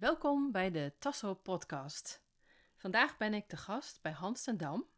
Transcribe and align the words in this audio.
Welkom 0.00 0.52
bij 0.52 0.70
de 0.70 0.92
Tasso 0.98 1.34
Podcast. 1.34 2.22
Vandaag 2.76 3.16
ben 3.16 3.34
ik 3.34 3.48
te 3.48 3.56
gast 3.56 4.02
bij 4.02 4.12
Hans 4.12 4.42
ten 4.42 4.56
Dam 4.56 4.88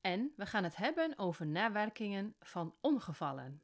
en 0.00 0.32
we 0.36 0.46
gaan 0.46 0.64
het 0.64 0.76
hebben 0.76 1.18
over 1.18 1.46
nawerkingen 1.46 2.34
van 2.40 2.74
ongevallen. 2.80 3.62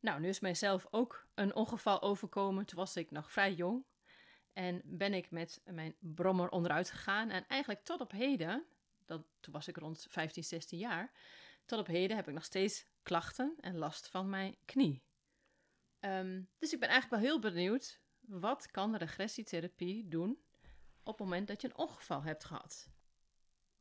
Nou, 0.00 0.20
nu 0.20 0.28
is 0.28 0.40
mijzelf 0.40 0.86
ook 0.90 1.26
een 1.34 1.54
ongeval 1.54 2.02
overkomen. 2.02 2.66
Toen 2.66 2.78
was 2.78 2.96
ik 2.96 3.10
nog 3.10 3.32
vrij 3.32 3.54
jong 3.54 3.84
en 4.52 4.82
ben 4.84 5.14
ik 5.14 5.30
met 5.30 5.60
mijn 5.64 5.94
brommer 5.98 6.50
onderuit 6.50 6.90
gegaan. 6.90 7.30
En 7.30 7.46
eigenlijk 7.46 7.84
tot 7.84 8.00
op 8.00 8.10
heden, 8.10 8.64
dat, 9.06 9.22
toen 9.40 9.52
was 9.52 9.68
ik 9.68 9.76
rond 9.76 10.06
15, 10.08 10.44
16 10.44 10.78
jaar, 10.78 11.12
tot 11.64 11.78
op 11.78 11.86
heden 11.86 12.16
heb 12.16 12.28
ik 12.28 12.34
nog 12.34 12.44
steeds 12.44 12.86
klachten 13.02 13.54
en 13.60 13.76
last 13.76 14.08
van 14.08 14.28
mijn 14.28 14.56
knie. 14.64 15.02
Ehm, 16.00 16.42
dus 16.58 16.72
ik 16.72 16.80
ben 16.80 16.88
eigenlijk 16.88 17.22
wel 17.22 17.30
heel 17.30 17.40
benieuwd, 17.40 18.01
wat 18.40 18.70
kan 18.70 18.96
regressietherapie 18.96 20.08
doen 20.08 20.38
op 21.02 21.18
het 21.18 21.18
moment 21.18 21.48
dat 21.48 21.60
je 21.60 21.68
een 21.68 21.76
ongeval 21.76 22.22
hebt 22.22 22.44
gehad? 22.44 22.88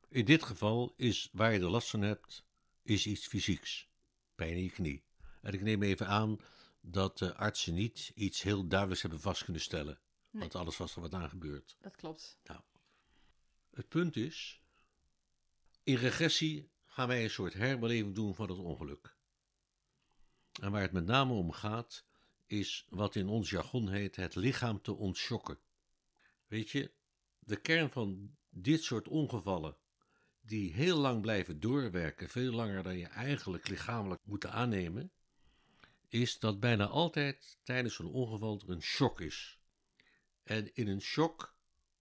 In 0.07 0.25
dit 0.25 0.43
geval 0.43 0.93
is 0.97 1.29
waar 1.31 1.53
je 1.53 1.59
er 1.59 1.69
last 1.69 1.89
van 1.89 2.01
hebt, 2.01 2.45
is 2.81 3.05
iets 3.07 3.27
fysieks. 3.27 3.89
Pijn 4.35 4.53
in 4.53 4.63
je 4.63 4.71
knie. 4.71 5.03
En 5.41 5.53
ik 5.53 5.61
neem 5.61 5.83
even 5.83 6.07
aan 6.07 6.39
dat 6.81 7.17
de 7.17 7.35
artsen 7.35 7.73
niet 7.73 8.11
iets 8.15 8.41
heel 8.41 8.67
duidelijks 8.67 9.01
hebben 9.01 9.21
vast 9.21 9.43
kunnen 9.43 9.61
stellen. 9.61 9.99
Nee. 10.29 10.41
Want 10.41 10.55
alles 10.55 10.77
was 10.77 10.95
er 10.95 11.01
wat 11.01 11.13
aan 11.13 11.29
gebeurd. 11.29 11.77
Dat 11.79 11.95
klopt. 11.95 12.39
Nou, 12.43 12.61
het 13.73 13.87
punt 13.87 14.15
is, 14.15 14.61
in 15.83 15.95
regressie 15.95 16.71
gaan 16.85 17.07
wij 17.07 17.23
een 17.23 17.29
soort 17.29 17.53
herbeleving 17.53 18.15
doen 18.15 18.35
van 18.35 18.49
het 18.49 18.59
ongeluk. 18.59 19.15
En 20.61 20.71
waar 20.71 20.81
het 20.81 20.91
met 20.91 21.05
name 21.05 21.33
om 21.33 21.51
gaat, 21.51 22.05
is 22.51 22.85
wat 22.89 23.15
in 23.15 23.27
ons 23.27 23.49
jargon 23.49 23.89
heet 23.89 24.15
het 24.15 24.35
lichaam 24.35 24.81
te 24.81 24.93
ontschokken. 24.93 25.59
Weet 26.47 26.69
je, 26.69 26.91
de 27.39 27.55
kern 27.55 27.89
van 27.89 28.35
dit 28.49 28.83
soort 28.83 29.07
ongevallen, 29.07 29.77
die 30.41 30.73
heel 30.73 30.97
lang 30.97 31.21
blijven 31.21 31.59
doorwerken, 31.59 32.29
veel 32.29 32.51
langer 32.51 32.83
dan 32.83 32.97
je 32.97 33.07
eigenlijk 33.07 33.67
lichamelijk 33.67 34.21
moet 34.25 34.45
aannemen, 34.45 35.11
is 36.07 36.39
dat 36.39 36.59
bijna 36.59 36.87
altijd 36.87 37.57
tijdens 37.63 37.99
een 37.99 38.05
ongeval 38.05 38.61
er 38.61 38.69
een 38.69 38.81
shock 38.81 39.21
is. 39.21 39.59
En 40.43 40.73
in 40.73 40.87
een 40.87 41.01
shock 41.01 41.55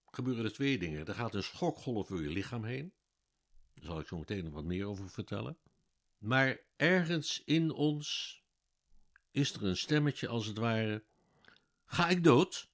gebeuren 0.05 0.45
er 0.45 0.53
twee 0.53 0.77
dingen. 0.77 1.05
Er 1.05 1.15
gaat 1.15 1.35
een 1.35 1.43
schokgolf 1.43 2.07
door 2.07 2.21
je 2.21 2.29
lichaam 2.29 2.63
heen. 2.63 2.93
Daar 3.73 3.85
zal 3.85 3.99
ik 3.99 4.07
zo 4.07 4.17
meteen 4.17 4.43
nog 4.43 4.53
wat 4.53 4.65
meer 4.65 4.85
over 4.85 5.09
vertellen. 5.09 5.57
Maar 6.17 6.59
ergens 6.75 7.43
in 7.43 7.71
ons 7.71 8.40
is 9.31 9.53
er 9.53 9.63
een 9.63 9.77
stemmetje 9.77 10.27
als 10.27 10.45
het 10.45 10.57
ware. 10.57 11.03
Ga 11.85 12.09
ik 12.09 12.23
dood? 12.23 12.69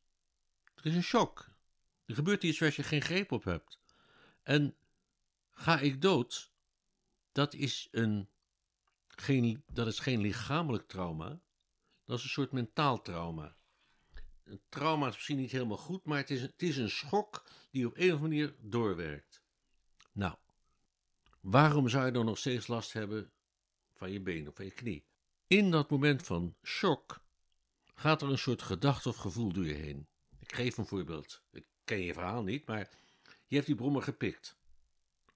Er 0.75 0.85
is 0.85 0.95
een 0.95 1.03
shock. 1.03 1.49
Er 2.05 2.15
gebeurt 2.15 2.43
iets 2.43 2.59
waar 2.59 2.73
je 2.75 2.83
geen 2.83 3.01
greep 3.01 3.31
op 3.31 3.43
hebt. 3.43 3.79
En 4.43 4.75
ga 5.51 5.79
ik 5.79 6.01
dood? 6.01 6.51
Dat 7.31 7.53
is, 7.53 7.87
een, 7.91 8.29
geen, 9.07 9.63
dat 9.73 9.87
is 9.87 9.99
geen 9.99 10.21
lichamelijk 10.21 10.87
trauma. 10.87 11.39
Dat 12.05 12.17
is 12.17 12.23
een 12.23 12.29
soort 12.29 12.51
mentaal 12.51 13.01
trauma. 13.01 13.55
Een 14.43 14.61
trauma 14.69 15.07
is 15.07 15.13
misschien 15.13 15.37
niet 15.37 15.51
helemaal 15.51 15.77
goed, 15.77 16.05
maar 16.05 16.17
het 16.17 16.29
is, 16.29 16.41
het 16.41 16.61
is 16.61 16.77
een 16.77 16.89
schok 16.89 17.49
die 17.71 17.85
op 17.85 17.93
een 17.95 18.13
of 18.13 18.21
andere 18.21 18.21
manier 18.21 18.55
doorwerkt. 18.59 19.41
Nou, 20.11 20.35
waarom 21.39 21.89
zou 21.89 22.05
je 22.05 22.11
dan 22.11 22.25
nog 22.25 22.37
steeds 22.37 22.67
last 22.67 22.93
hebben 22.93 23.31
van 23.93 24.11
je 24.11 24.21
been 24.21 24.47
of 24.47 24.55
van 24.55 24.65
je 24.65 24.71
knie? 24.71 25.05
In 25.47 25.71
dat 25.71 25.89
moment 25.89 26.23
van 26.23 26.55
shock 26.63 27.21
gaat 27.93 28.21
er 28.21 28.29
een 28.29 28.37
soort 28.37 28.61
gedachte 28.61 29.09
of 29.09 29.15
gevoel 29.15 29.53
door 29.53 29.65
je 29.65 29.73
heen. 29.73 30.07
Ik 30.39 30.53
geef 30.53 30.77
een 30.77 30.85
voorbeeld. 30.85 31.41
Ik 31.51 31.65
ken 31.83 32.01
je 32.01 32.13
verhaal 32.13 32.43
niet, 32.43 32.65
maar 32.65 32.89
je 33.45 33.55
hebt 33.55 33.67
die 33.67 33.75
brommer 33.75 34.01
gepikt. 34.01 34.57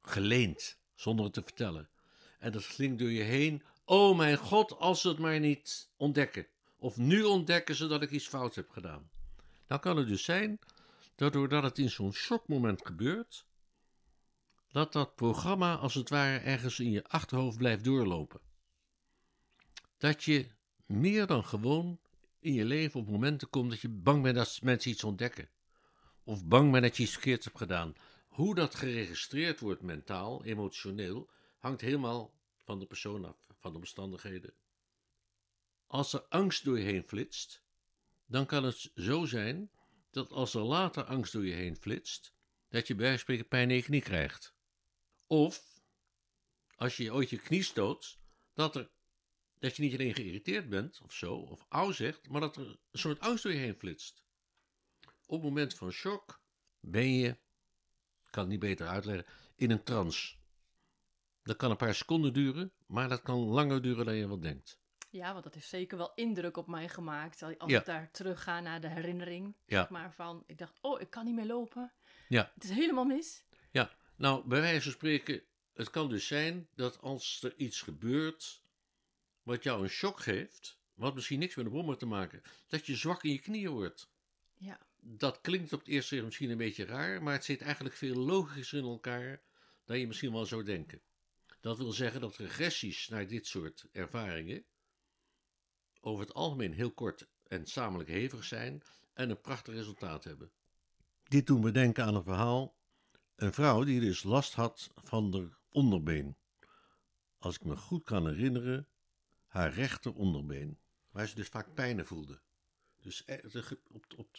Geleend, 0.01 0.77
zonder 0.95 1.25
het 1.25 1.33
te 1.33 1.43
vertellen. 1.43 1.89
En 2.39 2.51
dat 2.51 2.67
klinkt 2.67 2.99
door 2.99 3.11
je 3.11 3.21
heen. 3.21 3.63
Oh 3.85 4.17
mijn 4.17 4.37
god, 4.37 4.77
als 4.77 5.01
ze 5.01 5.07
het 5.07 5.19
maar 5.19 5.39
niet 5.39 5.89
ontdekken. 5.97 6.47
Of 6.77 6.97
nu 6.97 7.23
ontdekken 7.23 7.75
ze 7.75 7.87
dat 7.87 8.01
ik 8.01 8.11
iets 8.11 8.27
fout 8.27 8.55
heb 8.55 8.69
gedaan. 8.69 9.09
Nou 9.67 9.81
kan 9.81 9.97
het 9.97 10.07
dus 10.07 10.23
zijn 10.23 10.59
dat 11.15 11.33
doordat 11.33 11.63
het 11.63 11.77
in 11.77 11.89
zo'n 11.89 12.13
shockmoment 12.13 12.85
gebeurt, 12.85 13.45
dat 14.71 14.93
dat 14.93 15.15
programma 15.15 15.75
als 15.75 15.93
het 15.93 16.09
ware 16.09 16.37
ergens 16.37 16.79
in 16.79 16.91
je 16.91 17.03
achterhoofd 17.07 17.57
blijft 17.57 17.83
doorlopen. 17.83 18.41
Dat 20.01 20.23
je 20.23 20.47
meer 20.85 21.27
dan 21.27 21.45
gewoon 21.45 21.99
in 22.39 22.53
je 22.53 22.65
leven 22.65 22.99
op 22.99 23.07
momenten 23.07 23.49
komt 23.49 23.69
dat 23.69 23.79
je 23.79 23.89
bang 23.89 24.23
bent 24.23 24.35
dat 24.35 24.59
mensen 24.61 24.91
iets 24.91 25.03
ontdekken. 25.03 25.49
Of 26.23 26.45
bang 26.45 26.71
bent 26.71 26.83
dat 26.83 26.97
je 26.97 27.03
iets 27.03 27.11
verkeerds 27.11 27.45
hebt 27.45 27.57
gedaan. 27.57 27.95
Hoe 28.27 28.55
dat 28.55 28.75
geregistreerd 28.75 29.59
wordt 29.59 29.81
mentaal, 29.81 30.43
emotioneel, 30.43 31.29
hangt 31.57 31.81
helemaal 31.81 32.33
van 32.57 32.79
de 32.79 32.85
persoon 32.85 33.25
af, 33.25 33.47
van 33.59 33.71
de 33.71 33.77
omstandigheden. 33.77 34.53
Als 35.87 36.13
er 36.13 36.21
angst 36.21 36.63
door 36.63 36.79
je 36.79 36.85
heen 36.85 37.07
flitst, 37.07 37.63
dan 38.25 38.45
kan 38.45 38.63
het 38.63 38.91
zo 38.95 39.25
zijn 39.25 39.71
dat 40.09 40.31
als 40.31 40.53
er 40.53 40.61
later 40.61 41.03
angst 41.03 41.33
door 41.33 41.45
je 41.45 41.53
heen 41.53 41.75
flitst, 41.75 42.33
dat 42.69 42.87
je 42.87 42.95
bij 42.95 43.05
wijze 43.05 43.19
spreken 43.19 43.47
pijn 43.47 43.69
in 43.69 43.75
je 43.75 43.83
knie 43.83 44.01
krijgt. 44.01 44.55
Of, 45.27 45.81
als 46.75 46.97
je 46.97 47.13
ooit 47.13 47.29
je 47.29 47.37
knie 47.37 47.63
stoot, 47.63 48.19
dat, 48.53 48.75
er, 48.75 48.91
dat 49.61 49.75
je 49.75 49.81
niet 49.81 49.93
alleen 49.93 50.13
geïrriteerd 50.13 50.69
bent 50.69 51.01
of 51.03 51.13
zo, 51.13 51.35
of 51.35 51.65
auw 51.69 51.91
zegt, 51.91 52.29
maar 52.29 52.41
dat 52.41 52.55
er 52.55 52.67
een 52.91 52.99
soort 52.99 53.19
angst 53.19 53.43
door 53.43 53.51
je 53.51 53.57
heen 53.57 53.75
flitst. 53.79 54.23
Op 55.25 55.37
het 55.37 55.43
moment 55.43 55.73
van 55.73 55.91
shock 55.91 56.41
ben 56.79 57.13
je, 57.13 57.27
ik 57.27 58.31
kan 58.31 58.41
het 58.43 58.51
niet 58.51 58.59
beter 58.59 58.87
uitleggen, 58.87 59.25
in 59.55 59.71
een 59.71 59.83
trance. 59.83 60.35
Dat 61.43 61.55
kan 61.55 61.71
een 61.71 61.77
paar 61.77 61.95
seconden 61.95 62.33
duren, 62.33 62.71
maar 62.85 63.09
dat 63.09 63.21
kan 63.21 63.37
langer 63.39 63.81
duren 63.81 64.05
dan 64.05 64.15
je 64.15 64.27
wel 64.27 64.39
denkt. 64.39 64.79
Ja, 65.09 65.31
want 65.31 65.43
dat 65.43 65.53
heeft 65.53 65.67
zeker 65.67 65.97
wel 65.97 66.11
indruk 66.15 66.57
op 66.57 66.67
mij 66.67 66.89
gemaakt. 66.89 67.43
Als 67.43 67.71
Ja. 67.71 67.79
ik 67.79 67.85
daar 67.85 68.11
terug 68.11 68.43
ga 68.43 68.59
naar 68.59 68.81
de 68.81 68.87
herinnering. 68.89 69.55
Ja. 69.65 69.79
Zeg 69.79 69.89
maar 69.89 70.13
van, 70.13 70.43
ik 70.47 70.57
dacht, 70.57 70.77
oh, 70.81 71.01
ik 71.01 71.09
kan 71.09 71.25
niet 71.25 71.35
meer 71.35 71.45
lopen. 71.45 71.93
Ja. 72.27 72.51
Het 72.53 72.63
is 72.63 72.69
helemaal 72.69 73.05
mis. 73.05 73.45
Ja, 73.71 73.91
nou, 74.15 74.47
bij 74.47 74.61
wijze 74.61 74.81
van 74.81 74.91
spreken, 74.91 75.43
het 75.73 75.89
kan 75.89 76.09
dus 76.09 76.27
zijn 76.27 76.67
dat 76.75 77.01
als 77.01 77.43
er 77.43 77.53
iets 77.57 77.81
gebeurt 77.81 78.60
wat 79.43 79.63
jou 79.63 79.83
een 79.83 79.89
shock 79.89 80.19
geeft, 80.19 80.77
wat 80.93 81.15
misschien 81.15 81.39
niks 81.39 81.55
met 81.55 81.65
de 81.65 81.71
brommer 81.71 81.97
te 81.97 82.05
maken, 82.05 82.41
dat 82.67 82.85
je 82.85 82.95
zwak 82.95 83.23
in 83.23 83.31
je 83.31 83.39
knieën 83.39 83.71
wordt. 83.71 84.09
Ja. 84.57 84.79
Dat 84.99 85.41
klinkt 85.41 85.73
op 85.73 85.79
het 85.79 85.87
eerste 85.87 86.07
zicht 86.07 86.25
misschien 86.25 86.49
een 86.49 86.57
beetje 86.57 86.85
raar, 86.85 87.23
maar 87.23 87.33
het 87.33 87.45
zit 87.45 87.61
eigenlijk 87.61 87.95
veel 87.95 88.15
logischer 88.15 88.79
in 88.79 88.85
elkaar 88.85 89.41
dan 89.85 89.99
je 89.99 90.07
misschien 90.07 90.31
wel 90.31 90.45
zou 90.45 90.63
denken. 90.63 91.01
Dat 91.59 91.77
wil 91.77 91.91
zeggen 91.91 92.21
dat 92.21 92.35
regressies 92.35 93.07
naar 93.07 93.27
dit 93.27 93.47
soort 93.47 93.85
ervaringen 93.91 94.65
over 96.01 96.25
het 96.25 96.33
algemeen 96.33 96.73
heel 96.73 96.91
kort 96.91 97.27
en 97.47 97.65
samenlijk 97.65 98.09
hevig 98.09 98.43
zijn 98.43 98.83
en 99.13 99.29
een 99.29 99.41
prachtig 99.41 99.73
resultaat 99.73 100.23
hebben. 100.23 100.51
Dit 101.23 101.47
doet 101.47 101.61
me 101.61 101.71
denken 101.71 102.05
aan 102.05 102.15
een 102.15 102.23
verhaal. 102.23 102.75
Een 103.35 103.53
vrouw 103.53 103.83
die 103.83 103.99
dus 103.99 104.23
last 104.23 104.53
had 104.53 104.89
van 104.95 105.31
de 105.31 105.49
onderbeen. 105.69 106.37
Als 107.37 107.55
ik 107.55 107.63
me 107.63 107.77
goed 107.77 108.03
kan 108.03 108.27
herinneren, 108.27 108.87
haar 109.51 109.73
rechter 109.73 110.13
onderbeen. 110.15 110.79
Waar 111.09 111.27
ze 111.27 111.35
dus 111.35 111.47
vaak 111.47 111.73
pijnen 111.73 112.05
voelde. 112.05 112.41
Dus 112.99 113.23
e- 113.25 113.39
ge- 113.43 113.81
op, 113.87 114.05
op 114.15 114.37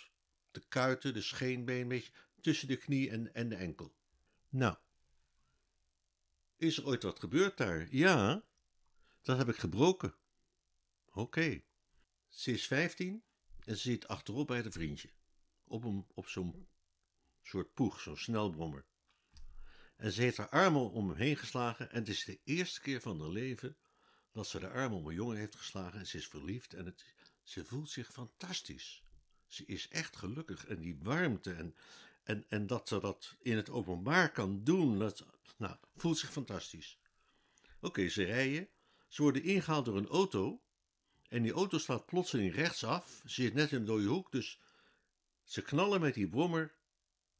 de 0.50 0.64
kuiten, 0.68 1.14
de 1.14 1.22
scheenbeen, 1.22 1.80
een 1.80 1.88
beetje 1.88 2.12
tussen 2.40 2.68
de 2.68 2.76
knie 2.76 3.10
en, 3.10 3.34
en 3.34 3.48
de 3.48 3.54
enkel. 3.54 3.94
Nou, 4.48 4.76
is 6.56 6.76
er 6.76 6.86
ooit 6.86 7.02
wat 7.02 7.18
gebeurd 7.18 7.56
daar? 7.56 7.86
Ja, 7.94 8.44
dat 9.22 9.38
heb 9.38 9.48
ik 9.48 9.56
gebroken. 9.56 10.14
Oké. 11.12 11.62
Ze 12.28 12.52
is 12.52 12.66
15 12.66 13.24
en 13.58 13.76
ze 13.76 13.82
zit 13.82 14.08
achterop 14.08 14.46
bij 14.46 14.56
het 14.56 14.72
vriendje. 14.72 15.10
Op, 15.64 15.84
een, 15.84 16.06
op 16.14 16.28
zo'n 16.28 16.68
soort 17.42 17.74
poeg, 17.74 18.00
zo'n 18.00 18.16
snelbrommer. 18.16 18.86
En 19.96 20.12
ze 20.12 20.22
heeft 20.22 20.36
haar 20.36 20.48
armen 20.48 20.90
om 20.90 21.08
hem 21.08 21.18
heen 21.18 21.36
geslagen. 21.36 21.90
En 21.90 21.98
het 21.98 22.08
is 22.08 22.24
de 22.24 22.40
eerste 22.44 22.80
keer 22.80 23.00
van 23.00 23.20
haar 23.20 23.28
leven 23.28 23.76
dat 24.32 24.46
ze 24.46 24.58
de 24.58 24.68
armen 24.68 24.98
om 24.98 25.06
een 25.06 25.14
jongen 25.14 25.36
heeft 25.36 25.56
geslagen. 25.56 25.98
En 25.98 26.06
ze 26.06 26.16
is 26.16 26.26
verliefd 26.26 26.74
en 26.74 26.86
het, 26.86 27.04
ze 27.42 27.64
voelt 27.64 27.90
zich 27.90 28.12
fantastisch. 28.12 29.02
Ze 29.46 29.64
is 29.66 29.88
echt 29.88 30.16
gelukkig. 30.16 30.66
En 30.66 30.80
die 30.80 30.98
warmte 31.02 31.52
en, 31.52 31.74
en, 32.22 32.44
en 32.48 32.66
dat 32.66 32.88
ze 32.88 33.00
dat 33.00 33.36
in 33.38 33.56
het 33.56 33.70
openbaar 33.70 34.32
kan 34.32 34.64
doen. 34.64 34.98
Dat, 34.98 35.26
nou, 35.56 35.76
voelt 35.96 36.18
zich 36.18 36.32
fantastisch. 36.32 36.98
Oké, 37.80 38.08
ze 38.08 38.24
rijden. 38.24 38.68
Ze 39.08 39.22
worden 39.22 39.42
ingehaald 39.42 39.84
door 39.84 39.96
een 39.96 40.08
auto. 40.08 40.62
En 41.28 41.42
die 41.42 41.52
auto 41.52 41.78
slaat 41.78 42.06
plotseling 42.06 42.54
rechtsaf. 42.54 43.20
Ze 43.26 43.42
zit 43.42 43.54
net 43.54 43.72
in 43.72 43.78
een 43.78 43.84
dode 43.84 44.06
hoek, 44.06 44.32
dus 44.32 44.60
ze 45.44 45.62
knallen 45.62 46.00
met 46.00 46.14
die 46.14 46.28
brommer 46.28 46.74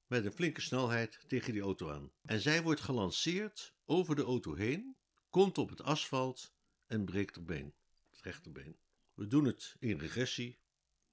met 0.07 0.25
een 0.25 0.33
flinke 0.33 0.61
snelheid 0.61 1.19
tegen 1.27 1.53
die 1.53 1.63
auto 1.63 1.91
aan. 1.91 2.13
En 2.23 2.41
zij 2.41 2.63
wordt 2.63 2.81
gelanceerd 2.81 3.75
over 3.85 4.17
de 4.17 4.23
auto 4.23 4.55
heen, 4.55 4.97
komt 5.31 5.59
op 5.59 5.69
het 5.69 5.83
asfalt 5.83 6.55
en 6.93 7.05
breekt 7.05 7.35
haar 7.37 7.45
been, 7.45 7.75
het 8.11 8.21
rechterbeen. 8.21 8.77
We 9.15 9.27
doen 9.27 9.45
het 9.45 9.77
in 9.79 9.99
regressie. 9.99 10.59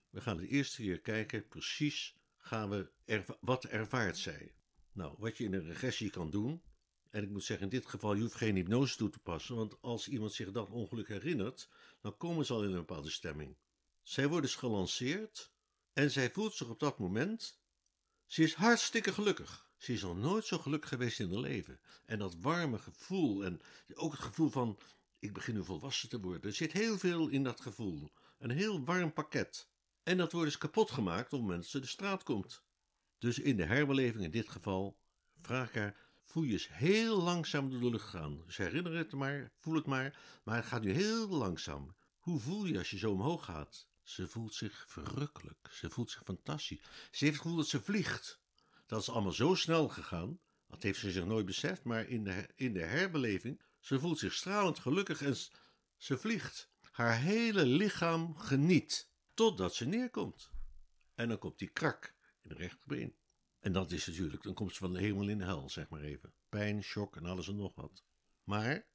We 0.10 0.22
gaan 0.22 0.38
de 0.38 0.48
eerste 0.48 0.82
keer 0.82 1.00
kijken 1.00 1.48
precies, 1.48 2.16
gaan 2.38 2.70
we 2.70 2.92
wat 3.40 3.66
ervaart 3.66 4.18
zij? 4.18 4.54
Nou, 4.92 5.16
wat 5.18 5.38
je 5.38 5.44
in 5.44 5.54
een 5.54 5.68
regressie 5.68 6.10
kan 6.10 6.30
doen, 6.30 6.62
en 7.10 7.24
ik 7.24 7.30
moet 7.30 7.44
zeggen, 7.44 7.66
in 7.66 7.78
dit 7.78 7.86
geval, 7.86 8.14
je 8.14 8.22
hoeft 8.22 8.36
geen 8.36 8.56
hypnose 8.56 8.98
toe 8.98 9.10
te 9.10 9.20
passen, 9.20 9.56
want 9.56 9.82
als 9.82 10.08
iemand 10.08 10.34
zich 10.34 10.52
dat 10.52 10.70
ongeluk 10.70 11.08
herinnert, 11.08 11.70
dan 12.02 12.18
komen 12.18 12.46
ze 12.46 12.54
al 12.54 12.64
in 12.64 12.70
een 12.70 12.86
bepaalde 12.86 13.10
stemming. 13.10 13.58
Zij 14.02 14.28
wordt 14.28 14.46
dus 14.46 14.56
gelanceerd 14.56 15.52
en 15.94 16.12
zij 16.12 16.32
voelt 16.32 16.54
zich 16.54 16.70
op 16.70 16.80
dat 16.80 17.00
moment, 17.00 17.62
ze 18.26 18.44
is 18.44 18.54
hartstikke 18.54 19.14
gelukkig. 19.14 19.72
Ze 19.78 19.94
is 19.94 20.02
nog 20.02 20.18
nooit 20.18 20.46
zo 20.46 20.58
gelukkig 20.58 20.90
geweest 20.90 21.20
in 21.20 21.32
haar 21.32 21.40
leven. 21.40 21.80
En 22.06 22.20
dat 22.20 22.36
warme 22.36 22.78
gevoel 22.80 23.46
en 23.46 23.62
ook 23.94 24.12
het 24.12 24.22
gevoel 24.22 24.50
van, 24.50 24.80
ik 25.20 25.34
begin 25.34 25.54
nu 25.54 25.64
volwassen 25.64 26.10
te 26.10 26.20
worden. 26.20 26.42
Er 26.42 26.56
zit 26.56 26.72
heel 26.72 26.98
veel 26.98 27.28
in 27.28 27.44
dat 27.44 27.62
gevoel. 27.62 28.12
Een 28.38 28.50
heel 28.50 28.84
warm 28.84 29.14
pakket. 29.14 29.70
En 30.04 30.18
dat 30.18 30.32
wordt 30.32 30.48
dus 30.48 30.58
kapot 30.58 30.92
gemaakt 30.92 31.34
op 31.34 31.64
ze 31.64 31.80
de 31.80 31.88
straat 31.88 32.24
komt. 32.24 32.64
Dus 33.18 33.40
in 33.40 33.58
de 33.58 33.66
herbeleving, 33.66 34.24
in 34.24 34.32
dit 34.32 34.50
geval, 34.50 34.98
vraag 35.42 35.68
ik 35.68 35.76
haar, 35.76 35.96
voel 36.24 36.44
je 36.44 36.52
eens 36.52 36.70
heel 36.72 37.22
langzaam 37.22 37.70
door 37.70 37.80
de 37.80 37.90
lucht 37.90 38.10
gaan. 38.10 38.44
Dus 38.46 38.58
herinner 38.58 38.96
het 38.96 39.12
maar, 39.12 39.52
voel 39.60 39.76
het 39.76 39.86
maar, 39.86 40.20
maar 40.44 40.56
het 40.56 40.66
gaat 40.66 40.82
nu 40.82 40.92
heel 40.92 41.28
langzaam. 41.28 41.96
Hoe 42.20 42.40
voel 42.40 42.66
je 42.66 42.78
als 42.78 42.90
je 42.90 42.98
zo 42.98 43.12
omhoog 43.12 43.46
gaat? 43.46 43.88
Ze 44.04 44.28
voelt 44.28 44.54
zich 44.54 44.86
verrukkelijk, 44.88 45.70
ze 45.72 45.90
voelt 45.90 46.12
zich 46.12 46.22
fantastisch. 46.24 46.82
Ze 47.12 47.26
heeft 47.26 47.34
het 47.34 47.42
gevoel 47.42 47.58
dat 47.58 47.68
ze 47.68 47.82
vliegt. 47.82 48.40
Dat 48.86 49.02
is 49.02 49.10
allemaal 49.10 49.32
zo 49.32 49.56
snel 49.56 49.88
gegaan, 49.88 50.40
dat 50.68 50.84
heeft 50.84 51.00
ze 51.00 51.12
zich 51.12 51.26
nooit 51.26 51.46
beseft, 51.46 51.84
maar 51.84 52.08
in 52.08 52.24
de, 52.24 52.50
in 52.56 52.74
de 52.74 52.84
herbeleving, 52.84 53.62
ze 53.80 54.00
voelt 54.00 54.20
zich 54.20 54.34
stralend 54.34 54.80
gelukkig 54.80 55.22
en 55.22 55.36
ze 55.98 56.18
vliegt. 56.18 56.72
Haar 56.92 57.18
hele 57.18 57.66
lichaam 57.66 58.38
geniet, 58.38 59.10
totdat 59.34 59.76
ze 59.76 59.86
neerkomt. 59.86 60.52
En 61.16 61.28
dan 61.28 61.38
komt 61.38 61.60
die 61.60 61.70
krak 61.70 62.16
in 62.44 62.50
de 62.50 62.56
rechterbeen. 62.56 63.16
En 63.60 63.72
dat 63.72 63.92
is 63.92 64.08
natuurlijk, 64.08 64.44
dan 64.44 64.54
komt 64.54 64.72
ze 64.72 64.78
van 64.78 64.94
de 64.94 65.00
hemel 65.00 65.28
in 65.28 65.38
de 65.38 65.44
hel, 65.44 65.70
zeg 65.70 65.90
maar 65.90 66.02
even. 66.02 66.34
Pijn, 66.50 66.84
shock 66.84 67.16
en 67.16 67.26
alles 67.26 67.48
en 67.48 67.56
nog 67.56 67.76
wat. 67.76 68.04
Maar 68.44 68.88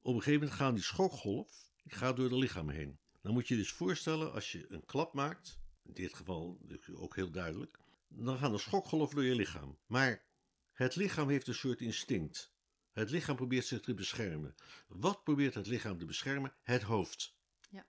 op 0.00 0.14
een 0.14 0.22
gegeven 0.22 0.40
moment 0.40 0.58
gaat 0.58 0.74
die 0.74 0.84
schokgolf, 0.84 1.70
die 1.82 1.92
gaat 1.92 2.16
door 2.16 2.30
het 2.30 2.38
lichaam 2.38 2.68
heen. 2.68 2.98
Dan 3.22 3.32
moet 3.32 3.48
je 3.48 3.54
je 3.54 3.60
dus 3.60 3.72
voorstellen, 3.72 4.32
als 4.32 4.52
je 4.52 4.72
een 4.72 4.84
klap 4.84 5.14
maakt, 5.14 5.58
in 5.82 5.92
dit 5.92 6.14
geval 6.14 6.58
dus 6.62 6.90
ook 6.90 7.16
heel 7.16 7.30
duidelijk, 7.30 7.78
dan 8.08 8.38
gaat 8.38 8.52
een 8.52 8.58
schokgolf 8.58 9.14
door 9.14 9.24
je 9.24 9.34
lichaam. 9.34 9.78
Maar 9.86 10.24
het 10.72 10.96
lichaam 10.96 11.28
heeft 11.28 11.46
een 11.46 11.54
soort 11.54 11.80
instinct. 11.80 12.53
Het 12.94 13.10
lichaam 13.10 13.36
probeert 13.36 13.66
zich 13.66 13.80
te 13.80 13.94
beschermen. 13.94 14.54
Wat 14.88 15.24
probeert 15.24 15.54
het 15.54 15.66
lichaam 15.66 15.98
te 15.98 16.04
beschermen? 16.04 16.54
Het 16.62 16.82
hoofd. 16.82 17.36
Ja. 17.70 17.86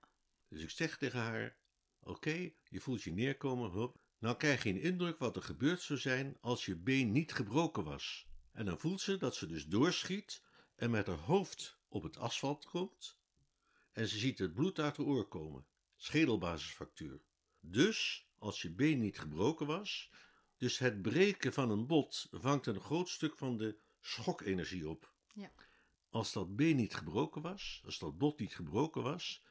Dus 0.47 0.61
ik 0.61 0.69
zeg 0.69 0.97
tegen 0.97 1.19
haar: 1.19 1.57
Oké, 1.99 2.51
je 2.63 2.79
voelt 2.79 3.03
je 3.03 3.11
neerkomen. 3.11 3.71
Hup. 3.71 3.95
Nou 4.19 4.37
krijg 4.37 4.63
je 4.63 4.69
een 4.69 4.81
indruk 4.81 5.17
wat 5.17 5.35
er 5.35 5.41
gebeurd 5.41 5.81
zou 5.81 5.99
zijn 5.99 6.37
als 6.41 6.65
je 6.65 6.75
been 6.75 7.11
niet 7.11 7.33
gebroken 7.33 7.83
was. 7.83 8.27
En 8.51 8.65
dan 8.65 8.79
voelt 8.79 9.01
ze 9.01 9.17
dat 9.17 9.35
ze 9.35 9.47
dus 9.47 9.65
doorschiet 9.65 10.43
en 10.75 10.91
met 10.91 11.07
haar 11.07 11.17
hoofd 11.17 11.79
op 11.87 12.03
het 12.03 12.17
asfalt 12.17 12.65
komt. 12.65 13.19
En 13.91 14.07
ze 14.07 14.17
ziet 14.17 14.39
het 14.39 14.53
bloed 14.53 14.79
uit 14.79 14.97
haar 14.97 15.05
oor 15.05 15.27
komen. 15.27 15.65
Schedelbasisfractuur. 15.95 17.21
Dus, 17.59 18.27
als 18.37 18.61
je 18.61 18.71
been 18.71 18.99
niet 18.99 19.19
gebroken 19.19 19.65
was, 19.65 20.11
dus 20.57 20.77
het 20.77 21.01
breken 21.01 21.53
van 21.53 21.69
een 21.69 21.87
bot 21.87 22.27
vangt 22.31 22.65
een 22.67 22.79
groot 22.79 23.09
stuk 23.09 23.37
van 23.37 23.57
de 23.57 23.83
schokenergie 24.05 24.89
op. 24.89 25.13
Ja. 25.33 25.51
Als 26.09 26.33
dat 26.33 26.55
been 26.55 26.75
niet 26.75 26.95
gebroken 26.95 27.41
was, 27.41 27.81
als 27.85 27.99
dat 27.99 28.17
bot 28.17 28.39
niet 28.39 28.55
gebroken 28.55 29.03
was, 29.03 29.45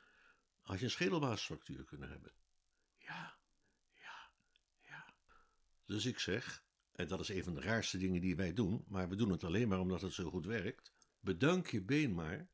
had 0.61 0.79
je 0.79 0.85
een 0.85 0.91
schedelbasisfractuur 0.91 1.85
kunnen 1.85 2.09
hebben. 2.09 2.33
Ja, 2.97 3.39
ja, 3.95 4.33
ja. 4.81 5.15
Dus 5.85 6.05
ik 6.05 6.19
zeg, 6.19 6.65
en 6.93 7.09
dat 7.09 7.21
is 7.21 7.29
een 7.29 7.45
van 7.45 7.55
de 7.55 7.61
raarste 7.61 7.99
dingen 7.99 8.21
die 8.21 8.37
wij 8.37 8.53
doen, 8.53 8.85
maar 8.89 9.09
we 9.09 9.17
doen 9.17 9.31
het 9.31 9.45
alleen 9.45 9.69
maar 9.69 9.81
omdat 9.81 10.01
het 10.01 10.13
zo 10.13 10.31
goed 10.31 10.47
werkt. 10.47 10.93
Bedank 11.21 11.67
je 11.67 11.83
been 11.83 12.15
maar 12.15 12.49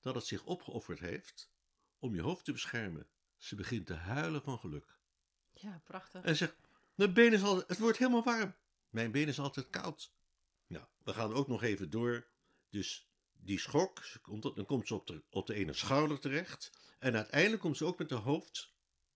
dat 0.00 0.14
het 0.14 0.26
zich 0.26 0.44
opgeofferd 0.44 0.98
heeft 0.98 1.52
om 1.98 2.14
je 2.14 2.22
hoofd 2.22 2.44
te 2.44 2.52
beschermen. 2.52 3.08
Ze 3.36 3.54
begint 3.54 3.86
te 3.86 3.94
huilen 3.94 4.42
van 4.42 4.58
geluk. 4.58 4.98
Ja, 5.52 5.80
prachtig. 5.84 6.22
En 6.22 6.36
zegt, 6.36 6.56
mijn 6.94 7.12
been 7.12 7.32
is 7.32 7.42
altijd, 7.42 7.68
het 7.68 7.78
wordt 7.78 7.98
helemaal 7.98 8.24
warm. 8.24 8.54
Mijn 8.88 9.10
been 9.10 9.28
is 9.28 9.38
altijd 9.38 9.70
koud. 9.70 10.12
Nou, 10.70 10.84
we 11.04 11.12
gaan 11.12 11.32
ook 11.32 11.48
nog 11.48 11.62
even 11.62 11.90
door. 11.90 12.26
Dus 12.70 13.10
die 13.32 13.58
schok, 13.58 14.02
komt 14.22 14.42
dan 14.42 14.66
komt 14.66 14.86
ze 14.86 14.94
op 14.94 15.06
de, 15.06 15.22
op 15.30 15.46
de 15.46 15.54
ene 15.54 15.72
schouder 15.72 16.18
terecht. 16.18 16.70
En 16.98 17.14
uiteindelijk 17.14 17.62
komt 17.62 17.76
ze 17.76 17.84
ook 17.84 17.98
met 17.98 18.10
haar 18.10 18.20
hoofd 18.20 18.74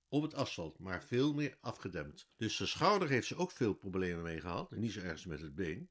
op 0.08 0.22
het 0.22 0.34
asfalt, 0.34 0.78
maar 0.78 1.04
veel 1.04 1.34
meer 1.34 1.56
afgedempt. 1.60 2.28
Dus 2.36 2.56
de 2.56 2.66
schouder 2.66 3.08
heeft 3.08 3.26
ze 3.26 3.36
ook 3.36 3.50
veel 3.50 3.74
problemen 3.74 4.22
mee 4.22 4.40
gehad. 4.40 4.72
En 4.72 4.80
niet 4.80 4.92
zo 4.92 5.00
ergens 5.00 5.24
met 5.24 5.40
het 5.40 5.54
been. 5.54 5.90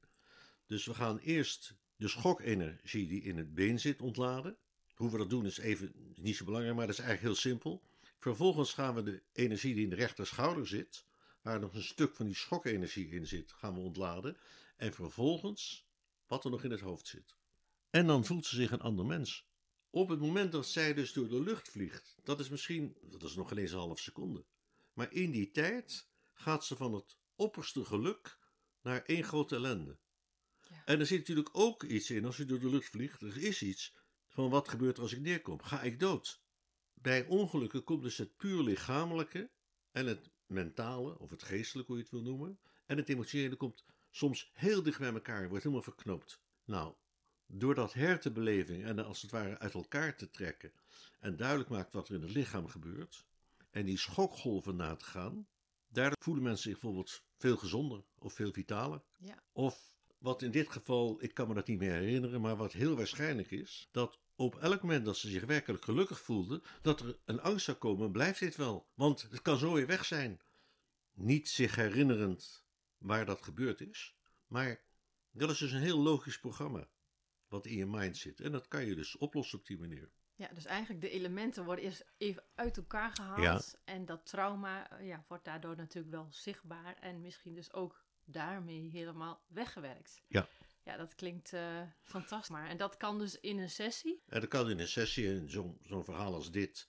Dus 0.66 0.84
we 0.84 0.94
gaan 0.94 1.18
eerst 1.18 1.76
de 1.96 2.08
schokenergie 2.08 3.08
die 3.08 3.22
in 3.22 3.38
het 3.38 3.54
been 3.54 3.80
zit 3.80 4.02
ontladen. 4.02 4.56
Hoe 4.94 5.10
we 5.10 5.18
dat 5.18 5.30
doen 5.30 5.46
is 5.46 5.58
even 5.58 5.92
niet 6.16 6.36
zo 6.36 6.44
belangrijk, 6.44 6.76
maar 6.76 6.86
dat 6.86 6.98
is 6.98 7.04
eigenlijk 7.04 7.34
heel 7.34 7.50
simpel. 7.50 7.82
Vervolgens 8.18 8.72
gaan 8.72 8.94
we 8.94 9.02
de 9.02 9.22
energie 9.32 9.74
die 9.74 9.84
in 9.84 9.90
de 9.90 9.96
rechter 9.96 10.26
schouder 10.26 10.66
zit, 10.66 11.04
waar 11.42 11.60
nog 11.60 11.74
een 11.74 11.82
stuk 11.82 12.16
van 12.16 12.26
die 12.26 12.34
schokenergie 12.34 13.08
in 13.08 13.26
zit, 13.26 13.52
gaan 13.52 13.74
we 13.74 13.80
ontladen. 13.80 14.36
En 14.76 14.92
vervolgens 14.92 15.86
wat 16.26 16.44
er 16.44 16.50
nog 16.50 16.64
in 16.64 16.70
het 16.70 16.80
hoofd 16.80 17.06
zit. 17.06 17.36
En 17.90 18.06
dan 18.06 18.24
voelt 18.24 18.46
ze 18.46 18.56
zich 18.56 18.70
een 18.70 18.80
ander 18.80 19.06
mens. 19.06 19.46
Op 19.90 20.08
het 20.08 20.20
moment 20.20 20.52
dat 20.52 20.66
zij 20.66 20.94
dus 20.94 21.12
door 21.12 21.28
de 21.28 21.42
lucht 21.42 21.68
vliegt, 21.68 22.16
dat 22.22 22.40
is 22.40 22.48
misschien, 22.48 22.96
dat 23.02 23.22
is 23.22 23.34
nog 23.34 23.48
geen 23.48 23.58
eens 23.58 23.72
een 23.72 23.78
half 23.78 23.98
seconde. 23.98 24.44
Maar 24.92 25.12
in 25.12 25.30
die 25.30 25.50
tijd 25.50 26.08
gaat 26.32 26.64
ze 26.64 26.76
van 26.76 26.94
het 26.94 27.18
opperste 27.34 27.84
geluk 27.84 28.38
naar 28.82 29.02
één 29.02 29.24
grote 29.24 29.54
ellende. 29.54 29.98
Ja. 30.60 30.84
En 30.84 31.00
er 31.00 31.06
zit 31.06 31.18
natuurlijk 31.18 31.50
ook 31.52 31.82
iets 31.82 32.10
in 32.10 32.24
als 32.24 32.36
je 32.36 32.44
door 32.44 32.58
de 32.58 32.70
lucht 32.70 32.88
vliegt. 32.88 33.22
Er 33.22 33.36
is 33.36 33.62
iets 33.62 33.94
van 34.28 34.50
wat 34.50 34.68
gebeurt 34.68 34.96
er 34.96 35.02
als 35.02 35.12
ik 35.12 35.20
neerkom? 35.20 35.62
Ga 35.62 35.82
ik 35.82 36.00
dood? 36.00 36.42
Bij 36.94 37.26
ongelukken 37.26 37.84
komt 37.84 38.02
dus 38.02 38.18
het 38.18 38.36
puur 38.36 38.62
lichamelijke 38.62 39.50
en 39.90 40.06
het 40.06 40.30
mentale, 40.46 41.18
of 41.18 41.30
het 41.30 41.42
geestelijke, 41.42 41.92
hoe 41.92 41.96
je 42.00 42.02
het 42.02 42.12
wil 42.12 42.22
noemen, 42.22 42.60
en 42.86 42.96
het 42.96 43.08
emotionele 43.08 43.56
komt 43.56 43.84
soms 44.14 44.50
heel 44.52 44.82
dicht 44.82 44.98
bij 44.98 45.12
elkaar, 45.12 45.48
wordt 45.48 45.64
helemaal 45.64 45.84
verknoopt. 45.84 46.40
Nou, 46.64 46.94
door 47.46 47.74
dat 47.74 47.92
hertenbeleving 47.92 48.84
en 48.84 49.04
als 49.04 49.22
het 49.22 49.30
ware 49.30 49.58
uit 49.58 49.74
elkaar 49.74 50.16
te 50.16 50.30
trekken 50.30 50.72
en 51.20 51.36
duidelijk 51.36 51.68
maakt 51.68 51.92
wat 51.92 52.08
er 52.08 52.14
in 52.14 52.22
het 52.22 52.30
lichaam 52.30 52.68
gebeurt, 52.68 53.26
en 53.70 53.84
die 53.84 53.98
schokgolven 53.98 54.76
na 54.76 54.96
te 54.96 55.04
gaan, 55.04 55.46
daardoor 55.88 56.22
voelen 56.22 56.42
mensen 56.42 56.62
zich 56.62 56.80
bijvoorbeeld 56.80 57.22
veel 57.36 57.56
gezonder 57.56 58.04
of 58.18 58.32
veel 58.32 58.52
vitaler. 58.52 59.02
Ja. 59.16 59.42
Of 59.52 59.94
wat 60.18 60.42
in 60.42 60.50
dit 60.50 60.68
geval, 60.68 61.22
ik 61.22 61.34
kan 61.34 61.48
me 61.48 61.54
dat 61.54 61.66
niet 61.66 61.78
meer 61.78 61.92
herinneren, 61.92 62.40
maar 62.40 62.56
wat 62.56 62.72
heel 62.72 62.96
waarschijnlijk 62.96 63.50
is, 63.50 63.88
dat 63.92 64.18
op 64.36 64.56
elk 64.56 64.82
moment 64.82 65.04
dat 65.04 65.16
ze 65.16 65.28
zich 65.28 65.44
werkelijk 65.44 65.84
gelukkig 65.84 66.20
voelden, 66.20 66.62
dat 66.82 67.00
er 67.00 67.18
een 67.24 67.40
angst 67.40 67.64
zou 67.64 67.76
komen, 67.76 68.12
blijft 68.12 68.40
dit 68.40 68.56
wel, 68.56 68.86
want 68.94 69.22
het 69.30 69.42
kan 69.42 69.58
zo 69.58 69.72
weer 69.72 69.86
weg 69.86 70.04
zijn. 70.04 70.40
Niet 71.14 71.48
zich 71.48 71.74
herinnerend 71.74 72.63
waar 73.04 73.24
dat 73.24 73.42
gebeurd 73.42 73.80
is, 73.80 74.16
maar 74.46 74.80
dat 75.30 75.50
is 75.50 75.58
dus 75.58 75.72
een 75.72 75.80
heel 75.80 75.98
logisch 75.98 76.38
programma 76.38 76.88
wat 77.48 77.66
in 77.66 77.76
je 77.76 77.86
mind 77.86 78.16
zit. 78.16 78.40
En 78.40 78.52
dat 78.52 78.68
kan 78.68 78.84
je 78.86 78.94
dus 78.94 79.16
oplossen 79.16 79.58
op 79.58 79.66
die 79.66 79.78
manier. 79.78 80.10
Ja, 80.34 80.48
dus 80.54 80.64
eigenlijk 80.64 81.00
de 81.00 81.10
elementen 81.10 81.64
worden 81.64 81.84
eerst 81.84 82.04
even 82.18 82.44
uit 82.54 82.76
elkaar 82.76 83.10
gehaald. 83.10 83.70
Ja. 83.72 83.92
En 83.92 84.04
dat 84.04 84.26
trauma 84.26 85.00
ja, 85.00 85.24
wordt 85.28 85.44
daardoor 85.44 85.76
natuurlijk 85.76 86.14
wel 86.14 86.26
zichtbaar. 86.30 86.96
En 87.00 87.20
misschien 87.20 87.54
dus 87.54 87.72
ook 87.72 88.04
daarmee 88.24 88.90
helemaal 88.90 89.44
weggewerkt. 89.48 90.22
Ja. 90.28 90.48
Ja, 90.82 90.96
dat 90.96 91.14
klinkt 91.14 91.52
eh, 91.52 91.82
fantastisch. 92.02 92.48
Maar, 92.48 92.68
en 92.68 92.76
dat 92.76 92.96
kan 92.96 93.18
dus 93.18 93.40
in 93.40 93.58
een 93.58 93.70
sessie. 93.70 94.22
En 94.26 94.40
dat 94.40 94.48
kan 94.48 94.70
in 94.70 94.78
een 94.78 94.88
sessie, 94.88 95.28
en 95.28 95.50
zo'n 95.50 95.78
zo'n 95.82 96.04
verhaal 96.04 96.34
als 96.34 96.50
dit, 96.50 96.88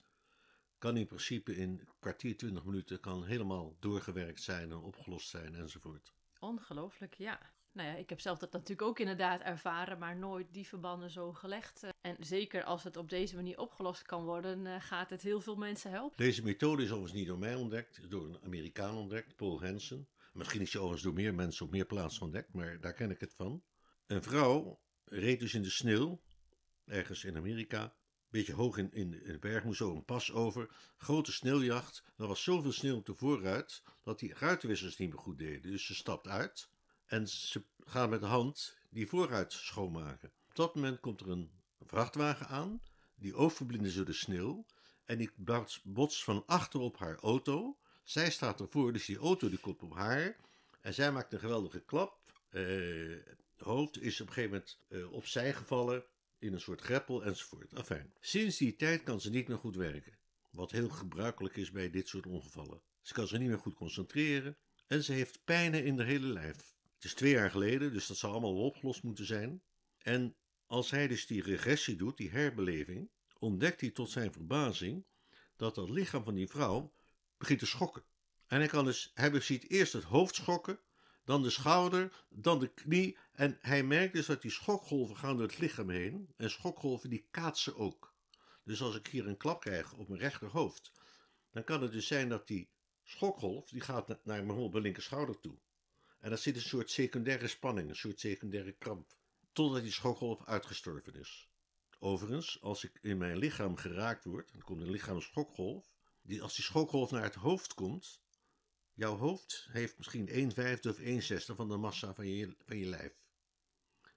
kan 0.78 0.96
in 0.96 1.06
principe 1.06 1.56
in 1.56 1.88
kwartier, 2.00 2.36
twintig 2.36 2.64
minuten, 2.64 3.00
kan 3.00 3.24
helemaal 3.24 3.76
doorgewerkt 3.80 4.42
zijn 4.42 4.70
en 4.70 4.76
opgelost 4.82 5.28
zijn 5.28 5.54
enzovoort. 5.54 6.14
Ongelooflijk, 6.38 7.14
ja. 7.14 7.54
Nou 7.72 7.88
ja, 7.88 7.94
ik 7.94 8.08
heb 8.08 8.20
zelf 8.20 8.38
dat 8.38 8.52
natuurlijk 8.52 8.88
ook 8.88 8.98
inderdaad 8.98 9.40
ervaren, 9.40 9.98
maar 9.98 10.16
nooit 10.16 10.46
die 10.52 10.66
verbanden 10.66 11.10
zo 11.10 11.32
gelegd. 11.32 11.82
Eh, 11.82 11.90
En 12.00 12.16
zeker 12.20 12.64
als 12.64 12.84
het 12.84 12.96
op 12.96 13.08
deze 13.08 13.34
manier 13.34 13.58
opgelost 13.58 14.02
kan 14.02 14.24
worden, 14.24 14.66
eh, 14.66 14.80
gaat 14.80 15.10
het 15.10 15.22
heel 15.22 15.40
veel 15.40 15.56
mensen 15.56 15.90
helpen. 15.90 16.16
Deze 16.16 16.42
methode 16.42 16.82
is 16.82 16.88
overigens 16.88 17.18
niet 17.18 17.26
door 17.26 17.38
mij 17.38 17.54
ontdekt, 17.54 17.98
is 17.98 18.08
door 18.08 18.24
een 18.24 18.42
Amerikaan 18.44 18.96
ontdekt, 18.96 19.36
Paul 19.36 19.62
Hansen. 19.62 20.08
Misschien 20.32 20.60
is 20.60 20.72
hij 20.72 20.80
overigens 20.80 21.08
door 21.12 21.22
meer 21.22 21.34
mensen 21.34 21.66
op 21.66 21.72
meer 21.72 21.86
plaatsen 21.86 22.22
ontdekt, 22.22 22.52
maar 22.52 22.80
daar 22.80 22.92
ken 22.92 23.10
ik 23.10 23.20
het 23.20 23.34
van. 23.34 23.62
Een 24.06 24.22
vrouw 24.22 24.80
reed 25.04 25.40
dus 25.40 25.54
in 25.54 25.62
de 25.62 25.70
sneeuw, 25.70 26.22
ergens 26.84 27.24
in 27.24 27.36
Amerika, 27.36 27.94
beetje 28.36 28.54
hoog 28.54 28.76
in, 28.76 28.92
in, 28.92 29.10
de 29.10 29.38
berg, 29.38 29.64
moest 29.64 29.78
zo 29.78 29.94
een 29.94 30.04
pas 30.04 30.32
over. 30.32 30.68
Grote 30.96 31.32
sneeuwjacht, 31.32 32.02
er 32.16 32.26
was 32.26 32.42
zoveel 32.42 32.72
sneeuw 32.72 32.96
op 32.96 33.06
de 33.06 33.14
voorruit 33.14 33.82
dat 34.02 34.18
die 34.18 34.34
ruitenwissers 34.34 34.96
niet 34.96 35.08
meer 35.08 35.18
goed 35.18 35.38
deden. 35.38 35.70
Dus 35.70 35.86
ze 35.86 35.94
stapt 35.94 36.28
uit 36.28 36.68
en 37.06 37.28
ze 37.28 37.64
gaan 37.84 38.10
met 38.10 38.20
de 38.20 38.26
hand 38.26 38.76
die 38.90 39.06
voorruit 39.06 39.52
schoonmaken. 39.52 40.32
Op 40.48 40.54
dat 40.54 40.74
moment 40.74 41.00
komt 41.00 41.20
er 41.20 41.30
een 41.30 41.50
vrachtwagen 41.80 42.48
aan, 42.48 42.82
die 43.14 43.34
overblinden 43.34 43.90
ze 43.90 44.04
de 44.04 44.12
sneeuw 44.12 44.66
en 45.04 45.18
die 45.18 45.30
bots- 45.84 46.24
van 46.24 46.42
achter 46.46 46.80
op 46.80 46.98
haar 46.98 47.18
auto. 47.18 47.78
Zij 48.02 48.30
staat 48.30 48.60
ervoor, 48.60 48.92
dus 48.92 49.06
die 49.06 49.18
auto 49.18 49.48
die 49.48 49.58
komt 49.58 49.82
op 49.82 49.94
haar. 49.94 50.36
En 50.80 50.94
zij 50.94 51.12
maakt 51.12 51.32
een 51.32 51.38
geweldige 51.38 51.80
klap. 51.80 52.18
Uh, 52.50 53.16
hoofd 53.56 54.00
is 54.00 54.20
op 54.20 54.26
een 54.26 54.32
gegeven 54.32 54.50
moment 54.50 54.78
uh, 54.88 55.12
opzij 55.12 55.54
gevallen 55.54 56.04
in 56.46 56.52
een 56.52 56.60
soort 56.60 56.80
greppel 56.80 57.24
enzovoort. 57.24 57.72
Enfin, 57.72 58.12
sinds 58.20 58.56
die 58.56 58.76
tijd 58.76 59.02
kan 59.02 59.20
ze 59.20 59.30
niet 59.30 59.48
meer 59.48 59.58
goed 59.58 59.76
werken. 59.76 60.18
Wat 60.50 60.70
heel 60.70 60.88
gebruikelijk 60.88 61.56
is 61.56 61.70
bij 61.70 61.90
dit 61.90 62.08
soort 62.08 62.26
ongevallen. 62.26 62.80
Ze 63.02 63.12
kan 63.12 63.26
zich 63.26 63.38
niet 63.38 63.48
meer 63.48 63.58
goed 63.58 63.74
concentreren 63.74 64.56
en 64.86 65.04
ze 65.04 65.12
heeft 65.12 65.44
pijnen 65.44 65.84
in 65.84 65.98
haar 65.98 66.06
hele 66.06 66.26
lijf. 66.26 66.74
Het 66.94 67.04
is 67.04 67.14
twee 67.14 67.32
jaar 67.32 67.50
geleden, 67.50 67.92
dus 67.92 68.06
dat 68.06 68.16
zal 68.16 68.30
allemaal 68.30 68.64
opgelost 68.64 69.02
moeten 69.02 69.26
zijn. 69.26 69.62
En 69.98 70.36
als 70.66 70.90
hij 70.90 71.08
dus 71.08 71.26
die 71.26 71.42
regressie 71.42 71.96
doet, 71.96 72.16
die 72.16 72.30
herbeleving, 72.30 73.10
ontdekt 73.38 73.80
hij 73.80 73.90
tot 73.90 74.10
zijn 74.10 74.32
verbazing 74.32 75.04
dat 75.56 75.74
dat 75.74 75.90
lichaam 75.90 76.24
van 76.24 76.34
die 76.34 76.48
vrouw 76.48 76.92
begint 77.38 77.58
te 77.58 77.66
schokken. 77.66 78.04
En 78.46 78.58
hij 78.58 78.68
kan 78.68 78.84
dus, 78.84 79.10
hij 79.14 79.40
ziet 79.40 79.70
eerst 79.70 79.92
het 79.92 80.04
hoofd 80.04 80.34
schokken, 80.34 80.78
dan 81.26 81.42
de 81.42 81.50
schouder, 81.50 82.24
dan 82.28 82.58
de 82.58 82.68
knie. 82.74 83.16
En 83.32 83.58
hij 83.60 83.82
merkt 83.82 84.12
dus 84.12 84.26
dat 84.26 84.42
die 84.42 84.50
schokgolven 84.50 85.16
gaan 85.16 85.36
door 85.36 85.46
het 85.46 85.58
lichaam 85.58 85.90
heen. 85.90 86.28
En 86.36 86.50
schokgolven 86.50 87.10
die 87.10 87.26
kaatsen 87.30 87.76
ook. 87.76 88.14
Dus 88.64 88.82
als 88.82 88.94
ik 88.94 89.06
hier 89.06 89.26
een 89.26 89.36
klap 89.36 89.60
krijg 89.60 89.92
op 89.92 90.08
mijn 90.08 90.20
rechterhoofd, 90.20 90.92
dan 91.50 91.64
kan 91.64 91.82
het 91.82 91.92
dus 91.92 92.06
zijn 92.06 92.28
dat 92.28 92.46
die 92.46 92.68
schokgolf, 93.04 93.68
die 93.68 93.80
gaat 93.80 94.24
naar 94.24 94.44
mijn 94.44 94.80
linker 94.80 95.02
schouder 95.02 95.40
toe. 95.40 95.58
En 96.20 96.28
daar 96.28 96.38
zit 96.38 96.56
een 96.56 96.62
soort 96.62 96.90
secundaire 96.90 97.48
spanning, 97.48 97.88
een 97.88 97.96
soort 97.96 98.20
secundaire 98.20 98.72
kramp. 98.72 99.16
Totdat 99.52 99.82
die 99.82 99.92
schokgolf 99.92 100.44
uitgestorven 100.44 101.14
is. 101.14 101.48
Overigens, 101.98 102.62
als 102.62 102.84
ik 102.84 102.98
in 103.02 103.18
mijn 103.18 103.36
lichaam 103.36 103.76
geraakt 103.76 104.24
word, 104.24 104.52
dan 104.52 104.62
komt 104.62 104.80
een 104.80 104.90
lichaamsschokgolf. 104.90 105.90
Die, 106.22 106.42
als 106.42 106.54
die 106.54 106.64
schokgolf 106.64 107.10
naar 107.10 107.22
het 107.22 107.34
hoofd 107.34 107.74
komt, 107.74 108.20
jouw 108.96 109.16
hoofd 109.16 109.68
heeft 109.70 109.96
misschien 109.98 110.28
1 110.28 110.52
vijfde 110.52 110.90
of 110.90 110.98
1 110.98 111.22
zesde 111.22 111.54
van 111.54 111.68
de 111.68 111.76
massa 111.76 112.14
van 112.14 112.26
je, 112.26 112.56
van 112.64 112.78
je 112.78 112.86
lijf. 112.86 113.12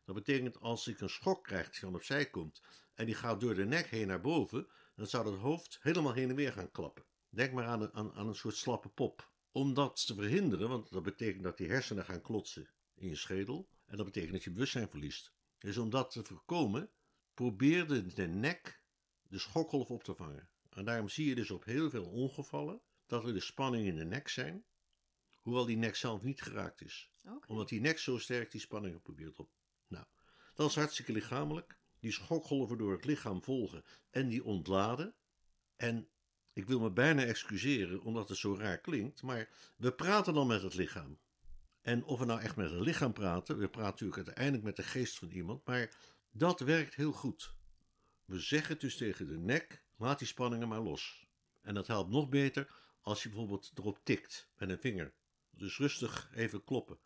Dat 0.05 0.15
betekent 0.15 0.59
als 0.59 0.87
ik 0.87 0.99
een 0.99 1.09
schok 1.09 1.43
krijg 1.43 1.69
die 1.69 1.79
van 1.79 1.95
opzij 1.95 2.29
komt 2.29 2.61
en 2.93 3.05
die 3.05 3.15
gaat 3.15 3.41
door 3.41 3.55
de 3.55 3.65
nek 3.65 3.87
heen 3.87 4.07
naar 4.07 4.21
boven, 4.21 4.67
dan 4.95 5.07
zou 5.07 5.23
dat 5.23 5.37
hoofd 5.37 5.79
helemaal 5.81 6.13
heen 6.13 6.29
en 6.29 6.35
weer 6.35 6.51
gaan 6.51 6.71
klappen. 6.71 7.05
Denk 7.29 7.53
maar 7.53 7.65
aan 7.65 7.81
een, 7.81 7.93
aan, 7.93 8.13
aan 8.13 8.27
een 8.27 8.35
soort 8.35 8.55
slappe 8.55 8.89
pop. 8.89 9.31
Om 9.51 9.73
dat 9.73 10.05
te 10.05 10.13
verhinderen, 10.13 10.69
want 10.69 10.91
dat 10.91 11.03
betekent 11.03 11.43
dat 11.43 11.57
die 11.57 11.69
hersenen 11.69 12.05
gaan 12.05 12.21
klotsen 12.21 12.69
in 12.95 13.07
je 13.07 13.15
schedel 13.15 13.69
en 13.85 13.97
dat 13.97 14.05
betekent 14.05 14.33
dat 14.33 14.43
je 14.43 14.51
bewustzijn 14.51 14.89
verliest. 14.89 15.33
Dus 15.57 15.77
om 15.77 15.89
dat 15.89 16.11
te 16.11 16.23
voorkomen, 16.23 16.89
probeerde 17.33 18.13
de 18.13 18.27
nek 18.27 18.81
de 19.21 19.39
schokgolf 19.39 19.89
op 19.89 20.03
te 20.03 20.15
vangen. 20.15 20.49
En 20.69 20.85
daarom 20.85 21.09
zie 21.09 21.25
je 21.25 21.35
dus 21.35 21.51
op 21.51 21.63
heel 21.63 21.89
veel 21.89 22.05
ongevallen 22.05 22.81
dat 23.05 23.25
er 23.25 23.33
de 23.33 23.39
spanning 23.39 23.87
in 23.87 23.95
de 23.95 24.05
nek 24.05 24.27
zijn, 24.27 24.65
hoewel 25.49 25.67
die 25.67 25.77
nek 25.77 25.95
zelf 25.95 26.23
niet 26.23 26.41
geraakt 26.41 26.81
is. 26.81 27.11
Omdat 27.47 27.69
die 27.69 27.81
nek 27.81 27.99
zo 27.99 28.17
sterk 28.17 28.51
die 28.51 28.61
spanningen 28.61 29.01
probeert 29.01 29.39
op. 29.39 29.51
Nou, 29.87 30.05
dat 30.53 30.69
is 30.69 30.75
hartstikke 30.75 31.11
lichamelijk. 31.11 31.77
Die 31.99 32.11
schokgolven 32.11 32.77
door 32.77 32.91
het 32.91 33.05
lichaam 33.05 33.43
volgen 33.43 33.83
en 34.09 34.29
die 34.29 34.43
ontladen. 34.43 35.15
En 35.75 36.09
ik 36.53 36.65
wil 36.65 36.79
me 36.79 36.91
bijna 36.91 37.23
excuseren 37.23 38.01
omdat 38.01 38.29
het 38.29 38.37
zo 38.37 38.55
raar 38.55 38.79
klinkt, 38.79 39.21
maar 39.21 39.49
we 39.77 39.93
praten 39.93 40.33
dan 40.33 40.47
met 40.47 40.61
het 40.61 40.73
lichaam. 40.73 41.19
En 41.81 42.03
of 42.03 42.19
we 42.19 42.25
nou 42.25 42.41
echt 42.41 42.55
met 42.55 42.71
het 42.71 42.79
lichaam 42.79 43.13
praten, 43.13 43.57
we 43.57 43.69
praten 43.69 43.91
natuurlijk 43.91 44.27
uiteindelijk 44.27 44.63
met 44.63 44.75
de 44.75 44.83
geest 44.83 45.17
van 45.17 45.29
iemand, 45.29 45.65
maar 45.65 45.95
dat 46.31 46.59
werkt 46.59 46.95
heel 46.95 47.11
goed. 47.11 47.55
We 48.25 48.39
zeggen 48.39 48.79
dus 48.79 48.97
tegen 48.97 49.27
de 49.27 49.37
nek: 49.37 49.83
laat 49.97 50.19
die 50.19 50.27
spanningen 50.27 50.67
maar 50.67 50.81
los. 50.81 51.27
En 51.61 51.73
dat 51.73 51.87
helpt 51.87 52.11
nog 52.11 52.29
beter 52.29 52.71
als 53.01 53.23
je 53.23 53.29
bijvoorbeeld 53.29 53.71
erop 53.75 53.99
tikt 54.03 54.49
met 54.57 54.69
een 54.69 54.79
vinger. 54.79 55.13
Dus 55.59 55.77
rustig 55.77 56.29
even 56.33 56.63
kloppen. 56.63 56.99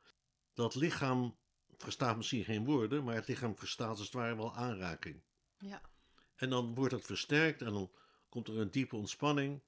Dat 0.54 0.76
lichaam 0.76 1.38
verstaat 1.78 2.18
misschien 2.18 2.44
geen 2.44 2.66
woorden, 2.66 3.04
maar 3.04 3.16
het 3.16 3.28
lichaam 3.28 3.58
verstaat 3.58 3.90
als 3.90 4.00
het 4.00 4.14
ware 4.14 4.36
wel 4.36 4.56
aanraking. 4.56 5.22
Ja. 5.58 5.82
En 6.36 6.50
dan 6.50 6.76
wordt 6.76 6.94
het 6.94 7.06
versterkt 7.06 7.62
en 7.62 7.74
dan 7.74 7.92
komt 8.30 8.48
er 8.48 8.60
een 8.60 8.72
diepe 8.72 8.96
ontspanning. 8.96 9.62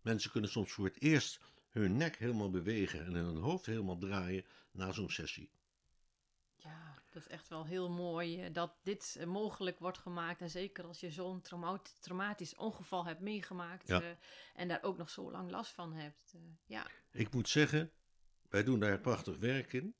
Mensen 0.00 0.30
kunnen 0.30 0.50
soms 0.50 0.72
voor 0.72 0.84
het 0.84 1.00
eerst 1.00 1.40
hun 1.68 1.96
nek 1.96 2.16
helemaal 2.16 2.50
bewegen 2.50 3.04
en 3.04 3.14
hun 3.14 3.36
hoofd 3.36 3.66
helemaal 3.66 3.98
draaien 3.98 4.44
na 4.72 4.92
zo'n 4.92 5.10
sessie. 5.10 5.50
Ja, 6.56 7.02
dat 7.10 7.22
is 7.22 7.28
echt 7.28 7.48
wel 7.48 7.66
heel 7.66 7.90
mooi 7.90 8.42
eh, 8.42 8.52
dat 8.52 8.74
dit 8.82 9.16
eh, 9.18 9.26
mogelijk 9.26 9.78
wordt 9.78 9.98
gemaakt. 9.98 10.40
En 10.40 10.50
zeker 10.50 10.84
als 10.84 11.00
je 11.00 11.10
zo'n 11.10 11.42
traumatisch 12.00 12.54
ongeval 12.54 13.04
hebt 13.04 13.20
meegemaakt 13.20 13.88
ja. 13.88 14.02
uh, 14.02 14.08
en 14.54 14.68
daar 14.68 14.82
ook 14.82 14.96
nog 14.96 15.10
zo 15.10 15.30
lang 15.30 15.50
last 15.50 15.72
van 15.72 15.92
hebt. 15.92 16.32
Uh, 16.36 16.42
ja. 16.66 16.86
Ik 17.10 17.32
moet 17.32 17.48
zeggen, 17.48 17.92
wij 18.50 18.64
doen 18.64 18.80
daar 18.80 19.00
prachtig 19.00 19.38
werk 19.38 19.72
in, 19.72 19.94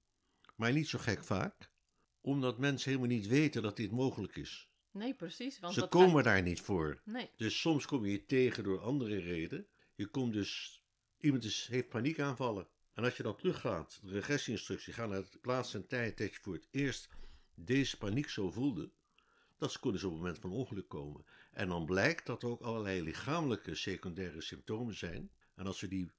maar 0.57 0.73
niet 0.73 0.89
zo 0.89 0.99
gek 0.99 1.25
vaak, 1.25 1.71
omdat 2.21 2.59
mensen 2.59 2.91
helemaal 2.91 3.17
niet 3.17 3.27
weten 3.27 3.63
dat 3.63 3.77
dit 3.77 3.91
mogelijk 3.91 4.37
is. 4.37 4.71
Nee, 4.93 5.15
precies. 5.15 5.59
Want 5.59 5.75
Ze 5.75 5.89
komen 5.89 6.25
daar 6.25 6.43
niet 6.43 6.61
voor. 6.61 7.01
Nee. 7.05 7.31
Dus 7.37 7.61
soms 7.61 7.87
kom 7.87 8.05
je 8.05 8.13
je 8.13 8.25
tegen 8.25 8.65
door 8.65 8.81
andere 8.81 9.19
redenen. 9.19 9.67
Je 9.95 10.07
komt 10.07 10.33
dus, 10.33 10.83
iemand 11.19 11.45
is, 11.45 11.67
heeft 11.71 11.89
paniekaanvallen. 11.89 12.69
En 12.95 13.05
als 13.05 13.17
je 13.17 13.23
dan 13.23 13.37
teruggaat, 13.37 14.01
de 14.03 14.11
regressieinstructie, 14.11 14.93
gaat 14.93 15.09
naar 15.09 15.19
het 15.19 15.41
plaats 15.41 15.75
en 15.75 15.87
tijd 15.87 16.19
dat 16.19 16.35
je 16.35 16.41
voor 16.41 16.55
het 16.55 16.69
eerst 16.71 17.09
deze 17.55 17.97
paniek 17.97 18.29
zo 18.29 18.51
voelde, 18.51 18.91
dat 19.59 19.81
kunnen 19.81 20.01
ze 20.01 20.07
op 20.07 20.13
het 20.13 20.23
moment 20.23 20.41
van 20.41 20.53
ongeluk 20.53 20.89
komen. 20.89 21.25
En 21.53 21.69
dan 21.69 21.87
blijkt 21.87 22.27
dat 22.27 22.43
er 22.43 22.49
ook 22.49 22.61
allerlei 22.61 23.03
lichamelijke 23.03 23.75
secundaire 23.75 24.41
symptomen 24.41 24.95
zijn. 24.95 25.31
En 25.55 25.67
als 25.67 25.81
we 25.81 25.89
die 25.89 26.11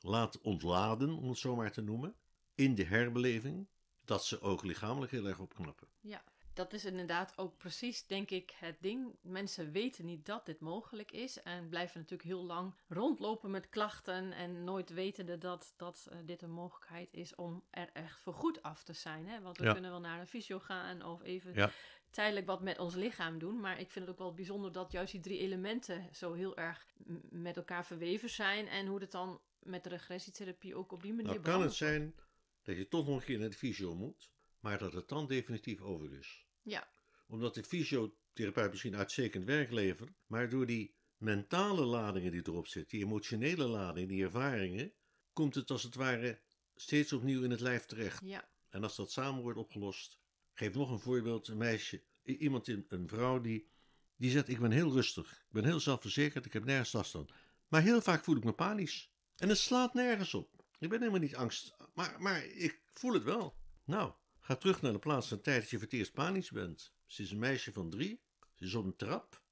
laten 0.00 0.42
ontladen, 0.42 1.10
om 1.10 1.28
het 1.28 1.38
zo 1.38 1.56
maar 1.56 1.72
te 1.72 1.82
noemen, 1.82 2.16
in 2.54 2.74
de 2.74 2.84
herbeleving, 2.84 3.68
dat 4.04 4.24
ze 4.24 4.40
ook 4.40 4.62
lichamelijk 4.62 5.12
heel 5.12 5.26
erg 5.26 5.38
opknappen. 5.38 5.88
Ja, 6.00 6.24
dat 6.58 6.72
is 6.72 6.84
inderdaad 6.84 7.32
ook 7.36 7.56
precies, 7.56 8.06
denk 8.06 8.30
ik, 8.30 8.54
het 8.58 8.76
ding. 8.80 9.16
Mensen 9.22 9.72
weten 9.72 10.04
niet 10.04 10.26
dat 10.26 10.46
dit 10.46 10.60
mogelijk 10.60 11.12
is 11.12 11.42
en 11.42 11.68
blijven 11.68 12.00
natuurlijk 12.00 12.28
heel 12.28 12.44
lang 12.44 12.74
rondlopen 12.88 13.50
met 13.50 13.68
klachten 13.68 14.32
en 14.32 14.64
nooit 14.64 14.90
wetende 14.90 15.38
dat, 15.38 15.74
dat 15.76 16.08
uh, 16.12 16.18
dit 16.24 16.42
een 16.42 16.50
mogelijkheid 16.50 17.12
is 17.12 17.34
om 17.34 17.64
er 17.70 17.90
echt 17.92 18.20
voor 18.20 18.34
goed 18.34 18.62
af 18.62 18.82
te 18.82 18.92
zijn. 18.92 19.26
Hè? 19.26 19.40
Want 19.40 19.58
we 19.58 19.72
kunnen 19.72 19.90
wel 19.90 20.00
naar 20.00 20.20
een 20.20 20.26
fysio 20.26 20.58
gaan 20.58 21.04
of 21.04 21.22
even 21.22 21.54
ja. 21.54 21.70
tijdelijk 22.10 22.46
wat 22.46 22.62
met 22.62 22.78
ons 22.78 22.94
lichaam 22.94 23.38
doen. 23.38 23.60
Maar 23.60 23.80
ik 23.80 23.90
vind 23.90 24.06
het 24.06 24.14
ook 24.14 24.20
wel 24.20 24.34
bijzonder 24.34 24.72
dat 24.72 24.92
juist 24.92 25.12
die 25.12 25.20
drie 25.20 25.38
elementen 25.38 26.08
zo 26.14 26.32
heel 26.32 26.56
erg 26.56 26.86
met 27.30 27.56
elkaar 27.56 27.86
verweven 27.86 28.30
zijn 28.30 28.68
en 28.68 28.86
hoe 28.86 29.00
het 29.00 29.10
dan 29.10 29.40
met 29.60 29.82
de 29.82 29.88
regressietherapie 29.88 30.74
ook 30.74 30.92
op 30.92 31.02
die 31.02 31.12
manier 31.12 31.30
nou, 31.30 31.42
kan 31.42 31.62
het 31.62 31.74
zijn 31.74 32.14
dat 32.62 32.76
je 32.76 32.88
toch 32.88 33.06
nog 33.06 33.16
een 33.16 33.24
keer 33.24 33.38
naar 33.38 33.50
de 33.50 33.56
fysio 33.56 33.94
moet, 33.94 34.30
maar 34.60 34.78
dat 34.78 34.92
het 34.92 35.08
dan 35.08 35.26
definitief 35.26 35.80
over 35.80 36.12
is. 36.12 36.46
Ja. 36.62 36.88
Omdat 37.26 37.54
de 37.54 37.64
fysiotherapeut 37.64 38.70
misschien 38.70 38.96
uitstekend 38.96 39.44
werk 39.44 39.70
levert, 39.70 40.10
maar 40.26 40.48
door 40.48 40.66
die 40.66 40.94
mentale 41.16 41.84
ladingen 41.84 42.32
die 42.32 42.46
erop 42.46 42.66
zitten, 42.66 42.98
die 42.98 43.06
emotionele 43.06 43.66
ladingen, 43.66 44.08
die 44.08 44.24
ervaringen, 44.24 44.92
komt 45.32 45.54
het 45.54 45.70
als 45.70 45.82
het 45.82 45.94
ware 45.94 46.40
steeds 46.74 47.12
opnieuw 47.12 47.42
in 47.42 47.50
het 47.50 47.60
lijf 47.60 47.86
terecht. 47.86 48.20
Ja. 48.24 48.48
En 48.68 48.82
als 48.82 48.96
dat 48.96 49.10
samen 49.10 49.42
wordt 49.42 49.58
opgelost, 49.58 50.18
geef 50.52 50.74
nog 50.74 50.90
een 50.90 50.98
voorbeeld, 50.98 51.48
een 51.48 51.56
meisje, 51.56 52.02
iemand, 52.22 52.68
een 52.68 53.08
vrouw 53.08 53.40
die, 53.40 53.68
die 54.16 54.30
zegt, 54.30 54.48
ik 54.48 54.60
ben 54.60 54.70
heel 54.70 54.92
rustig, 54.92 55.32
ik 55.32 55.52
ben 55.52 55.64
heel 55.64 55.80
zelfverzekerd, 55.80 56.46
ik 56.46 56.52
heb 56.52 56.64
nergens 56.64 56.92
last 56.92 57.10
van. 57.10 57.28
Maar 57.68 57.82
heel 57.82 58.00
vaak 58.00 58.24
voel 58.24 58.36
ik 58.36 58.44
me 58.44 58.52
panisch. 58.52 59.12
En 59.38 59.48
het 59.48 59.58
slaat 59.58 59.94
nergens 59.94 60.34
op. 60.34 60.64
Ik 60.78 60.88
ben 60.88 60.98
helemaal 60.98 61.20
niet 61.20 61.36
angst, 61.36 61.76
maar, 61.94 62.14
maar 62.18 62.44
ik 62.44 62.80
voel 62.92 63.12
het 63.12 63.22
wel. 63.22 63.56
Nou, 63.84 64.12
Ga 64.48 64.56
terug 64.56 64.82
naar 64.82 64.92
de 64.92 64.98
plaats 64.98 65.28
van 65.28 65.40
tijd 65.40 65.60
dat 65.60 65.90
je 65.90 66.04
voor 66.04 66.12
panisch 66.12 66.50
bent. 66.50 66.92
Ze 67.06 67.22
is 67.22 67.30
een 67.30 67.38
meisje 67.38 67.72
van 67.72 67.90
drie. 67.90 68.20
Ze 68.54 68.64
is 68.64 68.74
op 68.74 68.84
een 68.84 68.96
trap. 68.96 69.42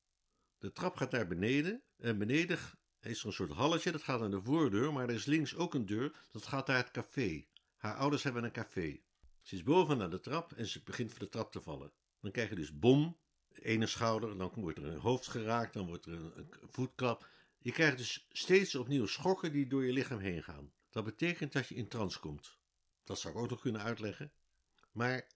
De 0.58 0.72
trap 0.72 0.96
gaat 0.96 1.10
naar 1.10 1.26
beneden. 1.26 1.82
En 1.96 2.18
beneden 2.18 2.58
is 3.00 3.20
er 3.20 3.26
een 3.26 3.32
soort 3.32 3.50
halletje. 3.50 3.92
Dat 3.92 4.02
gaat 4.02 4.20
naar 4.20 4.30
de 4.30 4.42
voordeur. 4.42 4.92
Maar 4.92 5.08
er 5.08 5.14
is 5.14 5.24
links 5.24 5.54
ook 5.54 5.74
een 5.74 5.86
deur. 5.86 6.26
Dat 6.30 6.46
gaat 6.46 6.66
naar 6.66 6.76
het 6.76 6.90
café. 6.90 7.46
Haar 7.76 7.96
ouders 7.96 8.22
hebben 8.22 8.44
een 8.44 8.52
café. 8.52 9.00
Ze 9.40 9.54
is 9.54 9.62
boven 9.62 9.98
naar 9.98 10.10
de 10.10 10.20
trap 10.20 10.52
en 10.52 10.66
ze 10.66 10.82
begint 10.82 11.10
voor 11.10 11.18
de 11.18 11.28
trap 11.28 11.52
te 11.52 11.62
vallen. 11.62 11.92
Dan 12.20 12.30
krijg 12.30 12.48
je 12.48 12.54
dus 12.54 12.78
bom. 12.78 13.18
Ene 13.52 13.86
schouder. 13.86 14.38
Dan 14.38 14.50
wordt 14.54 14.78
er 14.78 14.84
een 14.84 14.98
hoofd 14.98 15.28
geraakt. 15.28 15.72
Dan 15.72 15.86
wordt 15.86 16.06
er 16.06 16.12
een, 16.12 16.32
een 16.36 16.50
voetklap. 16.70 17.28
Je 17.58 17.72
krijgt 17.72 17.98
dus 17.98 18.26
steeds 18.30 18.74
opnieuw 18.74 19.06
schokken 19.06 19.52
die 19.52 19.66
door 19.66 19.84
je 19.84 19.92
lichaam 19.92 20.18
heen 20.18 20.42
gaan. 20.42 20.72
Dat 20.90 21.04
betekent 21.04 21.52
dat 21.52 21.68
je 21.68 21.74
in 21.74 21.88
trance 21.88 22.18
komt. 22.18 22.58
Dat 23.04 23.20
zou 23.20 23.34
ik 23.34 23.40
ook 23.40 23.50
nog 23.50 23.60
kunnen 23.60 23.82
uitleggen. 23.82 24.32
Maar 24.92 25.26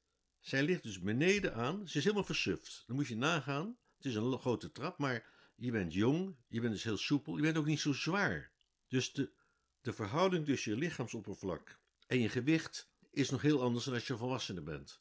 zij 0.40 0.62
ligt 0.62 0.82
dus 0.82 1.00
beneden 1.00 1.54
aan. 1.54 1.88
Ze 1.88 1.98
is 1.98 2.04
helemaal 2.04 2.24
versuft. 2.24 2.84
Dan 2.86 2.96
moet 2.96 3.06
je 3.06 3.16
nagaan. 3.16 3.78
Het 3.96 4.04
is 4.04 4.14
een 4.14 4.38
grote 4.38 4.72
trap, 4.72 4.98
maar 4.98 5.26
je 5.56 5.70
bent 5.70 5.92
jong. 5.92 6.36
Je 6.48 6.60
bent 6.60 6.72
dus 6.72 6.84
heel 6.84 6.96
soepel. 6.96 7.36
Je 7.36 7.42
bent 7.42 7.56
ook 7.56 7.66
niet 7.66 7.80
zo 7.80 7.92
zwaar. 7.92 8.52
Dus 8.88 9.12
de, 9.12 9.32
de 9.80 9.92
verhouding 9.92 10.44
tussen 10.44 10.72
je 10.72 10.78
lichaamsoppervlak 10.78 11.80
en 12.06 12.20
je 12.20 12.28
gewicht 12.28 12.90
is 13.10 13.30
nog 13.30 13.42
heel 13.42 13.62
anders 13.62 13.84
dan 13.84 13.94
als 13.94 14.06
je 14.06 14.16
volwassene 14.16 14.62
bent. 14.62 15.00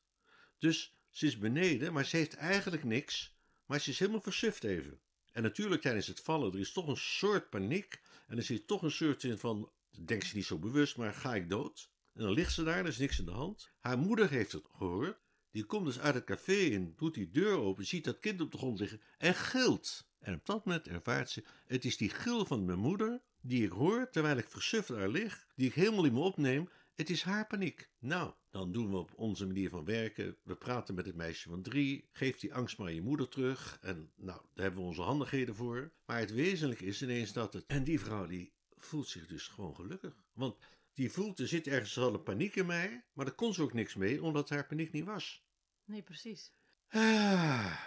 Dus 0.57 0.97
ze 1.09 1.25
is 1.25 1.37
beneden, 1.37 1.93
maar 1.93 2.05
ze 2.05 2.17
heeft 2.17 2.35
eigenlijk 2.35 2.83
niks. 2.83 3.37
Maar 3.65 3.79
ze 3.79 3.89
is 3.89 3.99
helemaal 3.99 4.21
versuft 4.21 4.63
even. 4.63 5.01
En 5.31 5.43
natuurlijk 5.43 5.81
tijdens 5.81 6.07
het 6.07 6.19
vallen, 6.19 6.53
er 6.53 6.59
is 6.59 6.71
toch 6.71 6.87
een 6.87 6.97
soort 6.97 7.49
paniek. 7.49 8.01
En 8.27 8.37
er 8.37 8.43
zit 8.43 8.67
toch 8.67 8.81
een 8.81 8.91
soort 8.91 9.23
in 9.23 9.37
van, 9.37 9.71
denkt 10.05 10.25
ze 10.25 10.35
niet 10.35 10.45
zo 10.45 10.57
bewust, 10.57 10.97
maar 10.97 11.13
ga 11.13 11.35
ik 11.35 11.49
dood? 11.49 11.89
En 12.13 12.23
dan 12.23 12.33
ligt 12.33 12.53
ze 12.53 12.63
daar, 12.63 12.77
er 12.77 12.87
is 12.87 12.97
niks 12.97 13.19
in 13.19 13.25
de 13.25 13.31
hand. 13.31 13.71
Haar 13.79 13.97
moeder 13.97 14.29
heeft 14.29 14.51
het 14.51 14.65
gehoord. 14.71 15.17
Die 15.51 15.63
komt 15.63 15.85
dus 15.85 15.99
uit 15.99 16.13
het 16.13 16.23
café 16.23 16.53
in, 16.53 16.93
doet 16.95 17.13
die 17.13 17.31
deur 17.31 17.57
open, 17.57 17.85
ziet 17.85 18.03
dat 18.03 18.19
kind 18.19 18.41
op 18.41 18.51
de 18.51 18.57
grond 18.57 18.79
liggen 18.79 19.01
en 19.17 19.35
gilt. 19.35 20.07
En 20.19 20.33
op 20.33 20.45
dat 20.45 20.65
moment 20.65 20.87
ervaart 20.87 21.29
ze, 21.29 21.43
het 21.65 21.85
is 21.85 21.97
die 21.97 22.09
gil 22.09 22.45
van 22.45 22.65
mijn 22.65 22.79
moeder 22.79 23.21
die 23.41 23.63
ik 23.63 23.71
hoor 23.71 24.09
terwijl 24.11 24.37
ik 24.37 24.47
versuft 24.47 24.87
daar 24.87 25.09
lig, 25.09 25.47
die 25.55 25.67
ik 25.67 25.73
helemaal 25.73 26.05
in 26.05 26.13
me 26.13 26.19
opneem. 26.19 26.69
Het 26.99 27.09
is 27.09 27.23
haar 27.23 27.47
paniek. 27.47 27.89
Nou, 27.99 28.33
dan 28.49 28.71
doen 28.71 28.89
we 28.89 28.97
op 28.97 29.11
onze 29.15 29.45
manier 29.47 29.69
van 29.69 29.85
werken. 29.85 30.37
We 30.43 30.55
praten 30.55 30.95
met 30.95 31.05
het 31.05 31.15
meisje 31.15 31.49
van 31.49 31.61
drie. 31.61 32.09
Geef 32.11 32.39
die 32.39 32.53
angst 32.53 32.77
maar 32.77 32.91
je 32.91 33.01
moeder 33.01 33.29
terug. 33.29 33.77
En 33.81 34.11
nou, 34.15 34.41
daar 34.53 34.63
hebben 34.65 34.81
we 34.81 34.87
onze 34.87 35.01
handigheden 35.01 35.55
voor. 35.55 35.91
Maar 36.05 36.19
het 36.19 36.33
wezenlijke 36.33 36.85
is 36.85 37.01
ineens 37.01 37.33
dat 37.33 37.53
het. 37.53 37.65
En 37.65 37.83
die 37.83 37.99
vrouw 37.99 38.25
die 38.27 38.53
voelt 38.77 39.07
zich 39.07 39.27
dus 39.27 39.47
gewoon 39.47 39.75
gelukkig. 39.75 40.23
Want 40.33 40.57
die 40.93 41.11
voelt, 41.11 41.39
er 41.39 41.47
zit 41.47 41.67
ergens 41.67 41.97
al 41.97 42.13
een 42.13 42.23
paniek 42.23 42.55
in 42.55 42.65
mij. 42.65 43.03
Maar 43.13 43.25
daar 43.25 43.35
kon 43.35 43.53
ze 43.53 43.61
ook 43.61 43.73
niks 43.73 43.95
mee, 43.95 44.23
omdat 44.23 44.49
haar 44.49 44.65
paniek 44.67 44.91
niet 44.91 45.05
was. 45.05 45.45
Nee, 45.85 46.01
precies. 46.01 46.53
Ah, 46.89 47.81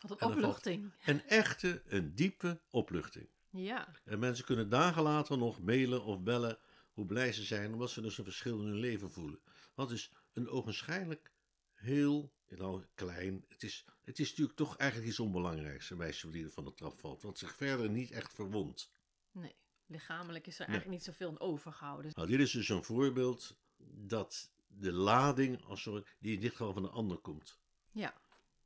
Wat 0.00 0.20
een 0.22 0.28
En 0.28 0.34
opluchting. 0.34 0.92
een 1.04 1.26
echte, 1.26 1.82
een 1.86 2.14
diepe 2.14 2.60
opluchting. 2.70 3.28
Ja, 3.50 3.88
En 4.04 4.18
mensen 4.18 4.44
kunnen 4.44 4.68
dagen 4.68 5.02
later 5.02 5.38
nog 5.38 5.60
mailen 5.60 6.04
of 6.04 6.22
bellen 6.22 6.58
hoe 6.94 7.06
blij 7.06 7.32
ze 7.32 7.42
zijn, 7.42 7.72
omdat 7.72 7.90
ze 7.90 8.00
dus 8.00 8.18
een 8.18 8.24
verschil 8.24 8.58
in 8.60 8.66
hun 8.66 8.78
leven 8.78 9.10
voelen. 9.12 9.40
Wat 9.74 9.90
is 9.90 10.10
een 10.32 10.48
ogenschijnlijk 10.48 11.32
heel 11.74 12.32
nou, 12.48 12.84
klein. 12.94 13.44
Het 13.48 13.62
is, 13.62 13.84
het 14.02 14.18
is 14.18 14.28
natuurlijk 14.28 14.56
toch 14.58 14.76
eigenlijk 14.76 15.10
iets 15.10 15.20
onbelangrijks, 15.20 15.90
een 15.90 15.96
meisje 15.96 16.30
die 16.30 16.44
er 16.44 16.50
van 16.50 16.64
de 16.64 16.74
trap 16.74 17.00
valt, 17.00 17.22
wat 17.22 17.38
zich 17.38 17.54
verder 17.54 17.90
niet 17.90 18.10
echt 18.10 18.34
verwondt. 18.34 18.90
nee. 19.32 19.54
Lichamelijk 19.86 20.46
is 20.46 20.54
er 20.58 20.66
Nee. 20.66 20.68
eigenlijk 20.68 20.98
niet 20.98 21.14
zoveel 21.14 21.28
aan 21.28 21.40
overgehouden. 21.40 22.10
Nou, 22.14 22.28
dit 22.28 22.40
is 22.40 22.50
dus 22.50 22.68
een 22.68 22.84
voorbeeld 22.84 23.56
dat 23.94 24.50
de 24.66 24.92
lading, 24.92 25.64
als 25.64 25.86
er, 25.86 26.14
die 26.18 26.34
in 26.34 26.40
dit 26.40 26.50
geval 26.50 26.72
van 26.72 26.82
de 26.82 26.88
ander 26.88 27.18
komt. 27.18 27.58
Ja, 27.92 28.14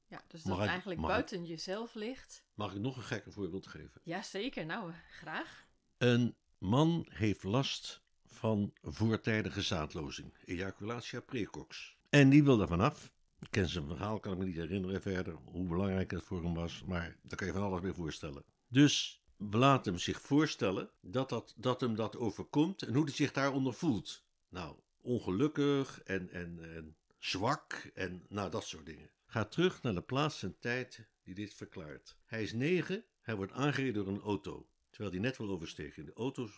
ja 0.07 0.23
dus 0.29 0.43
dat 0.43 0.59
het 0.59 0.69
eigenlijk 0.69 1.01
ik- 1.01 1.07
buiten 1.07 1.45
jezelf 1.47 1.95
ligt. 1.95 2.45
Mag 2.55 2.75
ik 2.75 2.81
nog 2.81 2.97
een 2.97 3.03
gekke 3.03 3.31
voorbeeld 3.31 3.67
geven? 3.67 4.01
Jazeker, 4.05 4.67
nou, 4.67 4.93
graag. 5.11 5.67
Een 5.97 6.37
man 6.59 7.07
heeft 7.09 7.43
last 7.43 8.03
van 8.29 8.73
voortijdige 8.83 9.63
zaadlozing, 9.63 10.35
ejaculatia 10.45 11.21
precox. 11.21 11.97
En 12.09 12.31
die 12.31 12.45
wil 12.45 12.61
er 12.61 12.69
vanaf. 12.69 13.13
Ik 13.41 13.51
ken 13.51 13.69
zijn 13.69 13.87
verhaal, 13.87 14.21
kan 14.21 14.33
ik 14.33 14.39
me 14.39 14.45
niet 14.45 14.57
herinneren 14.57 15.03
verder, 15.03 15.35
hoe 15.45 15.69
belangrijk 15.69 16.11
het 16.11 16.25
voor 16.25 16.43
hem 16.43 16.55
was, 16.55 16.83
maar 16.87 17.17
daar 17.23 17.39
kan 17.39 17.47
je 17.47 17.53
van 17.53 17.63
alles 17.63 17.81
mee 17.81 17.93
voorstellen. 17.93 18.45
Dus 18.69 19.23
laten 19.37 19.93
hem 19.93 20.01
zich 20.01 20.21
voorstellen 20.21 20.91
dat, 21.01 21.29
dat, 21.29 21.55
dat 21.57 21.81
hem 21.81 21.95
dat 21.95 22.17
overkomt 22.17 22.83
en 22.83 22.95
hoe 22.95 23.05
hij 23.05 23.13
zich 23.13 23.33
daaronder 23.33 23.75
voelt. 23.75 24.25
Nou, 24.49 24.77
ongelukkig 25.01 26.03
en, 26.03 26.31
en, 26.31 26.75
en 26.75 26.97
zwak 27.19 27.91
en 27.95 28.27
nou, 28.29 28.51
dat 28.51 28.65
soort 28.65 28.87
dingen. 28.87 29.11
Ga 29.27 29.45
terug 29.45 29.83
naar 29.83 29.95
de 29.95 30.03
plaats 30.03 30.43
en 30.43 30.57
tijd 30.61 31.07
die 31.23 31.35
dit 31.35 31.55
verklaart. 31.55 32.17
Hij 32.27 32.43
is 32.43 32.53
negen, 32.53 33.05
hij 33.21 33.37
wordt 33.37 33.53
aangereden 33.53 34.05
door 34.05 34.15
een 34.15 34.21
auto. 34.21 34.69
Terwijl 34.91 35.11
hij 35.11 35.21
net 35.21 35.37
wil 35.37 35.51
oversteken. 35.51 36.05
De 36.05 36.13
auto 36.15 36.49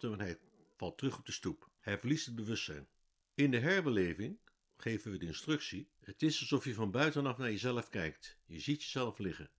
hem 0.00 0.12
en 0.12 0.20
hij 0.20 0.38
valt 0.76 0.98
terug 0.98 1.18
op 1.18 1.26
de 1.26 1.32
stoep. 1.32 1.70
Hij 1.80 1.98
verliest 1.98 2.26
het 2.26 2.34
bewustzijn. 2.34 2.88
In 3.34 3.50
de 3.50 3.58
herbeleving 3.58 4.38
geven 4.76 5.10
we 5.10 5.18
de 5.18 5.26
instructie: 5.26 5.90
het 6.00 6.22
is 6.22 6.40
alsof 6.40 6.64
je 6.64 6.74
van 6.74 6.90
buitenaf 6.90 7.38
naar 7.38 7.50
jezelf 7.50 7.88
kijkt. 7.88 8.38
Je 8.44 8.60
ziet 8.60 8.82
jezelf 8.82 9.18
liggen. 9.18 9.50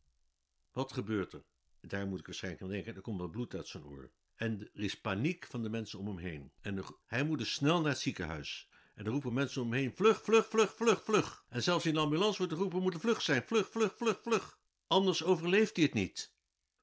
Wat 0.72 0.92
gebeurt 0.92 1.34
er? 1.34 1.44
Daar 1.82 2.08
moet 2.08 2.20
ik 2.20 2.26
waarschijnlijk 2.26 2.64
aan 2.64 2.70
denken. 2.70 2.96
Er 2.96 3.02
komt 3.02 3.20
wat 3.20 3.32
bloed 3.32 3.56
uit 3.56 3.68
zijn 3.68 3.84
oor. 3.84 4.12
En 4.36 4.70
er 4.74 4.84
is 4.84 5.00
paniek 5.00 5.46
van 5.46 5.64
de 5.64 5.70
mensen 5.70 6.00
om 6.00 6.08
hem 6.08 6.18
heen. 6.18 6.52
En 6.62 6.84
hij 7.06 7.24
moet 7.24 7.38
dus 7.38 7.54
snel 7.54 7.82
naar 7.82 7.92
het 7.92 8.00
ziekenhuis. 8.00 8.70
En 8.94 9.04
dan 9.04 9.14
roepen 9.14 9.34
mensen 9.34 9.62
om 9.62 9.72
hem 9.72 9.82
heen: 9.82 9.96
vlug, 9.96 10.22
vlug, 10.22 10.48
vlug, 10.48 10.76
vlug, 10.76 11.04
vlug. 11.04 11.46
En 11.50 11.64
zelfs 11.64 11.86
in 11.86 11.94
de 11.94 12.00
ambulance 12.00 12.38
wordt 12.38 12.52
er 12.52 12.58
geroepen: 12.58 12.78
we 12.78 12.84
moeten 12.84 13.02
vlug 13.02 13.22
zijn. 13.22 13.44
Vlug, 13.44 13.70
vlug, 13.70 13.98
vlug, 13.98 14.22
vlug. 14.22 14.60
Anders 14.88 15.24
overleeft 15.24 15.76
hij 15.76 15.86
het 15.86 15.94
niet. 15.94 16.34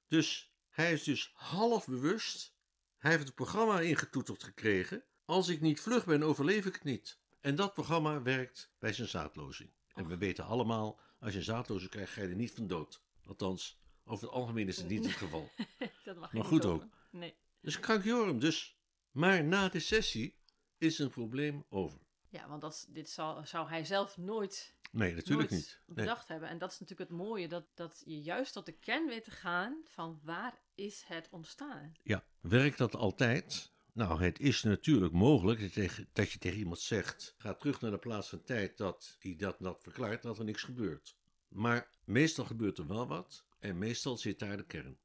Dus 0.09 0.55
hij 0.69 0.93
is 0.93 1.03
dus 1.03 1.31
half 1.35 1.87
bewust. 1.87 2.55
Hij 3.01 3.11
heeft 3.11 3.25
het 3.25 3.35
programma 3.35 3.81
ingetoeterd 3.81 4.43
gekregen. 4.43 5.05
Als 5.25 5.49
ik 5.49 5.61
niet 5.61 5.81
vlug 5.81 6.05
ben, 6.05 6.23
overleef 6.23 6.67
ik 6.67 6.73
het 6.75 6.85
niet. 6.85 7.19
En 7.41 7.55
dat 7.55 7.75
programma 7.75 8.23
werkt 8.23 8.73
bij 8.79 8.93
zijn 8.93 9.09
zaadlozing. 9.09 9.71
En 9.95 10.07
we 10.07 10.17
weten 10.17 10.45
allemaal, 10.45 11.01
als 11.19 11.33
je 11.33 11.39
een 11.39 11.45
zaadlozing 11.45 11.91
krijgt, 11.91 12.13
ga 12.13 12.23
je 12.23 12.29
er 12.29 12.35
niet 12.35 12.53
van 12.53 12.67
dood. 12.67 13.03
Althans, 13.27 13.81
over 14.05 14.27
het 14.27 14.35
algemeen 14.35 14.69
is 14.69 14.77
het 14.77 14.89
niet 14.89 15.05
het 15.05 15.15
geval. 15.15 15.51
dat 16.05 16.17
mag 16.17 16.33
Maar 16.33 16.45
goed 16.45 16.65
ook. 16.65 16.87
Nee. 17.11 17.37
Dus 17.61 17.81
krankjorum 17.81 18.39
dus. 18.39 18.79
Maar 19.11 19.45
na 19.45 19.69
de 19.69 19.81
sessie 19.81 20.39
is 20.79 20.99
een 20.99 21.11
probleem 21.11 21.65
over. 21.69 22.01
Ja, 22.29 22.49
want 22.49 22.61
dat, 22.61 22.87
dit 22.89 23.11
zal, 23.11 23.47
zou 23.47 23.69
hij 23.69 23.85
zelf 23.85 24.17
nooit, 24.17 24.75
Nee, 24.91 25.15
natuurlijk 25.15 25.51
nooit 25.51 25.63
niet. 25.63 25.81
Nee. 25.87 25.97
bedacht 25.97 26.29
hebben. 26.29 26.49
En 26.49 26.59
dat 26.59 26.73
is 26.73 26.79
natuurlijk 26.79 27.11
het 27.11 27.19
mooie, 27.19 27.49
dat, 27.49 27.65
dat 27.75 28.03
je 28.05 28.21
juist 28.21 28.53
tot 28.53 28.67
de 28.67 28.79
kern 28.79 29.07
weet 29.07 29.25
te 29.25 29.31
gaan 29.31 29.83
van 29.87 30.21
waar 30.23 30.59
is 30.75 31.05
het 31.07 31.29
ontstaan. 31.31 31.93
Ja, 32.03 32.25
werkt 32.41 32.79
dat 32.79 32.95
altijd? 32.97 33.73
Nou, 33.93 34.23
het 34.23 34.41
is 34.41 34.63
natuurlijk 34.63 35.13
mogelijk 35.13 35.61
dat 36.13 36.33
je 36.33 36.39
tegen, 36.39 36.59
iemand 36.59 36.81
zegt: 36.81 37.35
ga 37.39 37.55
terug 37.55 37.81
naar 37.81 37.91
de 37.91 37.99
plaats 37.99 38.29
van 38.29 38.43
tijd 38.43 38.77
dat 38.77 39.17
hij 39.19 39.37
dat, 39.37 39.57
dat 39.59 39.83
verklaart, 39.83 40.23
dat 40.23 40.39
er 40.39 40.45
niks 40.45 40.63
gebeurt. 40.63 41.17
Maar 41.49 41.91
meestal 42.05 42.45
gebeurt 42.45 42.79
er 42.79 42.87
wel 42.87 43.07
wat 43.07 43.45
en 43.59 43.79
meestal 43.79 44.19
zit 44.19 44.39
daar 44.39 44.57
de 44.57 44.67
kern. 44.67 44.99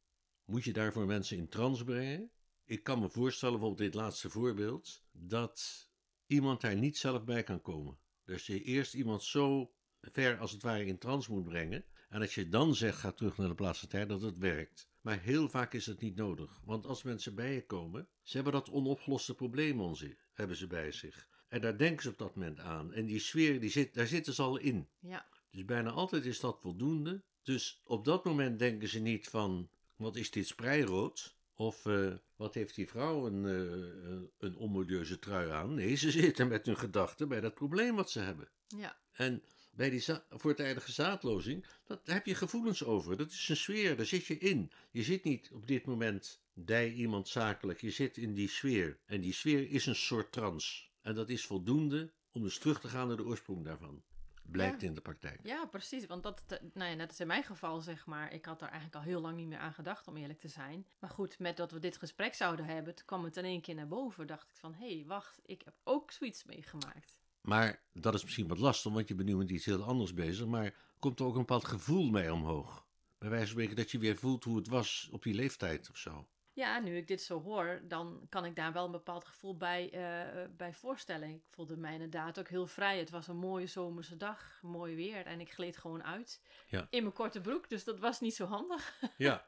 Moet 0.46 0.64
je 0.64 0.74
daarvoor 0.74 1.06
mensen 1.06 1.38
in 1.38 1.50
trance 1.50 1.84
brengen? 1.84 2.32
Ik 2.66 2.84
kan 2.84 3.00
me 3.00 3.10
voorstellen, 3.10 3.60
bijvoorbeeld 3.60 3.92
dit 3.92 4.02
laatste 4.02 4.30
voorbeeld, 4.30 5.04
dat 5.12 5.90
iemand 6.28 6.62
daar 6.62 6.76
niet 6.76 6.98
zelf 6.98 7.24
bij 7.24 7.44
kan 7.44 7.62
komen. 7.62 7.98
Dus 8.26 8.46
je 8.46 8.64
eerst 8.64 8.94
iemand 8.94 9.24
zo 9.24 9.72
ver 10.02 10.38
als 10.40 10.52
het 10.52 10.64
ware 10.64 10.86
in 10.86 10.98
trance 10.98 11.32
moet 11.32 11.44
brengen. 11.44 11.86
En 12.10 12.20
dat 12.20 12.34
je 12.34 12.50
dan 12.50 12.76
zegt, 12.76 12.98
ga 12.98 13.12
terug 13.12 13.38
naar 13.38 13.48
de 13.48 13.56
plaats 13.56 13.80
van 13.80 13.90
tijd, 13.90 14.10
dat 14.10 14.22
het 14.22 14.38
werkt. 14.38 14.90
Maar 15.06 15.20
heel 15.20 15.50
vaak 15.50 15.74
is 15.74 15.86
het 15.86 16.02
niet 16.02 16.16
nodig. 16.16 16.62
Want 16.64 16.86
als 16.86 17.04
mensen 17.04 17.36
bij 17.36 17.54
je 17.54 17.66
komen, 17.66 18.08
ze 18.22 18.36
hebben 18.36 18.54
dat 18.54 18.70
onopgeloste 18.70 19.36
probleem 19.36 19.80
on 19.82 19.96
zich, 19.96 20.28
hebben 20.34 20.56
ze 20.56 20.68
bij 20.68 20.92
zich. 20.92 21.28
En 21.48 21.62
daar 21.62 21.78
denken 21.78 22.04
ze 22.04 22.10
op 22.10 22.18
dat 22.18 22.36
moment 22.36 22.60
aan. 22.60 22.94
En 22.94 23.06
die 23.06 23.20
sfeer, 23.20 23.60
die 23.60 23.70
zit, 23.70 23.94
daar 23.94 24.08
zitten 24.08 24.34
ze 24.34 24.42
al 24.42 24.58
in. 24.58 24.90
Ja, 25.00 25.26
Dus 25.52 25.66
bijna 25.66 25.90
altijd 25.92 26.26
is 26.26 26.40
dat 26.40 26.60
voldoende. 26.62 27.24
Dus 27.44 27.82
op 27.84 28.06
dat 28.06 28.26
moment 28.26 28.60
denken 28.60 28.88
ze 28.88 29.00
niet 29.00 29.28
van, 29.28 29.70
wat 29.96 30.16
is 30.16 30.32
dit 30.32 30.48
spreirood? 30.48 31.36
Of 31.54 31.86
eh, 31.86 32.14
wat 32.36 32.54
heeft 32.54 32.76
die 32.76 32.88
vrouw 32.90 33.26
een, 33.28 33.46
eh, 33.46 34.28
een 34.38 34.56
onmodieuze 34.56 35.20
trui 35.20 35.50
aan? 35.50 35.74
Nee, 35.74 35.96
ze 35.96 36.12
zitten 36.12 36.48
met 36.48 36.66
hun 36.66 36.78
gedachten 36.78 37.28
bij 37.28 37.42
dat 37.42 37.54
probleem 37.54 37.96
wat 37.96 38.12
ze 38.12 38.20
hebben. 38.20 38.50
ja, 38.68 38.98
En 39.12 39.44
bij 39.76 39.90
die 39.90 40.00
za- 40.00 40.26
voortijdige 40.30 40.92
zaadlozing, 40.92 41.66
dat, 41.86 42.06
daar 42.06 42.16
heb 42.16 42.26
je 42.26 42.36
gevoelens 42.36 42.84
over. 42.84 43.18
Dat 43.18 43.32
is 43.32 43.50
een 43.50 43.56
sfeer, 43.58 43.96
daar 43.98 44.06
zit 44.06 44.26
je 44.26 44.38
in. 44.38 44.72
Je 44.92 45.04
zit 45.04 45.24
niet 45.24 45.50
op 45.54 45.68
dit 45.68 45.86
moment 45.86 46.42
bij 46.54 46.92
iemand 46.94 47.28
zakelijk, 47.28 47.82
je 47.82 47.92
zit 47.92 48.18
in 48.18 48.34
die 48.34 48.50
sfeer. 48.50 48.98
En 49.06 49.22
die 49.22 49.34
sfeer 49.34 49.70
is 49.70 49.86
een 49.86 49.96
soort 49.96 50.32
trance. 50.32 50.84
En 51.02 51.16
dat 51.16 51.30
is 51.30 51.46
voldoende 51.46 52.12
om 52.32 52.42
dus 52.42 52.58
terug 52.58 52.80
te 52.80 52.88
gaan 52.88 53.08
naar 53.08 53.18
de 53.18 53.26
oorsprong 53.26 53.64
daarvan. 53.66 54.04
Blijkt 54.52 54.82
Ja. 54.82 54.88
in 54.88 54.94
de 54.94 55.02
praktijk. 55.02 55.40
ja, 55.44 55.66
precies. 55.66 56.06
Want 56.06 56.24
dat, 56.24 56.44
eh, 56.48 56.58
nou 56.74 56.90
ja, 56.90 56.96
net 56.96 57.08
als 57.08 57.20
in 57.20 57.28
mijn 57.28 57.44
geval, 57.44 57.82
zeg 57.82 58.06
maar, 58.06 58.34
ik 58.34 58.46
had 58.46 58.62
er 58.62 58.68
eigenlijk 58.68 58.96
al 58.96 59.02
heel 59.02 59.22
lang 59.22 59.36
niet 59.38 59.48
meer 59.48 59.58
aan 59.58 59.74
gedacht, 59.74 60.08
om 60.08 60.18
eerlijk 60.18 60.40
te 60.40 60.48
zijn. 60.48 60.86
Maar 61.00 61.10
goed, 61.10 61.40
met 61.40 61.58
dat 61.58 61.72
we 61.72 61.80
dit 61.80 61.98
gesprek 61.98 62.34
zouden 62.34 62.66
hebben, 62.66 62.96
toen 62.96 63.06
kwam 63.06 63.24
het 63.24 63.38
in 63.38 63.44
één 63.46 63.62
keer 63.62 63.76
naar 63.76 63.88
boven. 63.88 64.28
Dacht 64.28 64.50
ik 64.50 64.56
van, 64.56 64.74
hé, 64.74 64.96
hey, 64.96 65.06
wacht, 65.08 65.40
ik 65.46 65.62
heb 65.66 65.74
ook 65.84 66.12
zoiets 66.12 66.44
meegemaakt. 66.44 67.18
Maar 67.46 67.82
dat 67.94 68.14
is 68.14 68.24
misschien 68.24 68.48
wat 68.48 68.58
lastig, 68.58 68.92
want 68.94 69.08
je 69.08 69.16
bent 69.16 69.30
nu 69.30 69.36
met 69.36 69.50
iets 69.50 69.66
heel 69.66 69.84
anders 69.84 70.14
bezig. 70.14 70.46
Maar 70.46 70.74
komt 71.00 71.20
er 71.20 71.26
ook 71.26 71.34
een 71.34 71.40
bepaald 71.40 71.66
gevoel 71.66 72.10
mee 72.10 72.34
omhoog? 72.34 72.86
Bij 73.18 73.30
wijze 73.30 73.46
van 73.46 73.54
spreken 73.54 73.76
dat 73.76 73.92
je 73.92 73.98
weer 74.00 74.16
voelt 74.16 74.44
hoe 74.44 74.58
het 74.58 74.68
was 74.68 75.10
op 75.12 75.24
die 75.24 75.34
leeftijd 75.34 75.90
of 75.90 75.98
zo. 75.98 76.28
Ja, 76.54 76.80
nu 76.80 76.98
ik 76.98 77.08
dit 77.08 77.22
zo 77.22 77.42
hoor, 77.42 77.82
dan 77.88 78.26
kan 78.30 78.46
ik 78.46 78.56
daar 78.56 78.74
wel 78.74 78.86
een 78.86 78.92
bepaald 78.92 79.26
gevoel 79.26 79.58
bij, 79.58 79.90
eh, 79.92 80.44
bij 80.58 80.74
voorstellen. 80.74 81.30
Ik 81.30 81.44
voelde 81.48 81.78
mij 81.78 81.94
inderdaad 81.94 82.40
ook 82.40 82.48
heel 82.50 82.68
vrij. 82.68 83.00
Het 83.00 83.10
was 83.10 83.28
een 83.28 83.38
mooie 83.38 83.68
zomerse 83.68 84.18
dag, 84.18 84.60
mooi 84.62 84.96
weer 84.96 85.26
en 85.26 85.40
ik 85.40 85.52
gleed 85.52 85.78
gewoon 85.78 86.04
uit 86.04 86.42
Ja. 86.68 86.88
in 86.90 87.02
mijn 87.02 87.14
korte 87.14 87.42
broek, 87.42 87.70
dus 87.70 87.84
dat 87.84 88.00
was 88.00 88.20
niet 88.20 88.36
zo 88.36 88.46
handig. 88.46 89.00
Ja. 89.18 89.46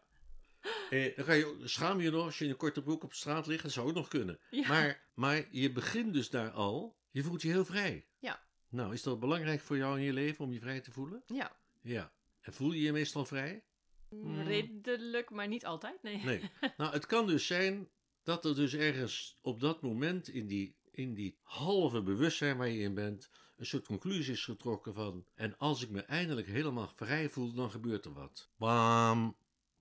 Eh, 0.90 1.16
dan 1.16 1.26
ga 1.26 1.34
je, 1.34 1.62
schaam 1.64 2.02
je 2.02 2.10
nog 2.12 2.24
als 2.26 2.38
je 2.38 2.44
in 2.46 2.52
een 2.52 2.58
korte 2.58 2.82
broek 2.82 3.04
op 3.04 3.14
straat 3.14 3.48
ligt. 3.48 3.64
Dat 3.64 3.72
zou 3.72 3.88
ook 3.88 3.94
nog 3.96 4.08
kunnen. 4.08 4.40
Ja. 4.50 4.68
Maar, 4.68 5.04
maar 5.14 5.48
je 5.52 5.72
begint 5.72 6.14
dus 6.14 6.30
daar 6.30 6.52
al. 6.52 6.97
Je 7.12 7.24
voelt 7.24 7.42
je 7.42 7.48
heel 7.48 7.66
vrij. 7.66 8.06
Ja. 8.20 8.46
Nou, 8.70 8.94
is 8.94 9.04
dat 9.04 9.20
belangrijk 9.20 9.60
voor 9.60 9.78
jou 9.78 9.98
in 10.00 10.06
je 10.06 10.14
leven 10.14 10.46
om 10.46 10.54
je 10.54 10.60
vrij 10.60 10.82
te 10.82 10.92
voelen? 10.92 11.24
Ja, 11.26 11.56
Ja. 11.82 12.12
En 12.42 12.54
voel 12.54 12.72
je 12.72 12.82
je 12.82 12.92
meestal 12.92 13.26
vrij? 13.26 13.64
Hmm. 14.10 14.42
redelijk, 14.42 15.30
maar 15.30 15.48
niet 15.48 15.66
altijd, 15.66 16.04
nee. 16.04 16.24
Nee. 16.24 16.42
nou, 16.78 16.94
het 16.94 17.06
kan 17.06 17.28
dus 17.28 17.48
zijn 17.48 17.90
dat 18.24 18.46
er 18.46 18.56
dus 18.56 18.74
ergens 18.74 19.38
op 19.42 19.60
dat 19.60 19.82
moment 19.82 20.28
in 20.28 20.48
die, 20.48 20.76
in 20.92 21.14
die 21.14 21.38
halve 21.42 22.02
bewustzijn 22.02 22.58
waar 22.58 22.70
je 22.70 22.80
in 22.80 22.94
bent, 22.94 23.30
een 23.58 23.66
soort 23.66 23.86
conclusie 23.86 24.34
is 24.34 24.44
getrokken 24.44 24.94
van. 24.94 25.26
En 25.36 25.58
als 25.58 25.84
ik 25.84 25.90
me 25.90 26.02
eindelijk 26.02 26.48
helemaal 26.48 26.88
vrij 26.96 27.30
voel, 27.30 27.54
dan 27.54 27.72
gebeurt 27.72 28.06
er 28.06 28.14
wat. 28.14 28.50
Bam! 28.58 29.36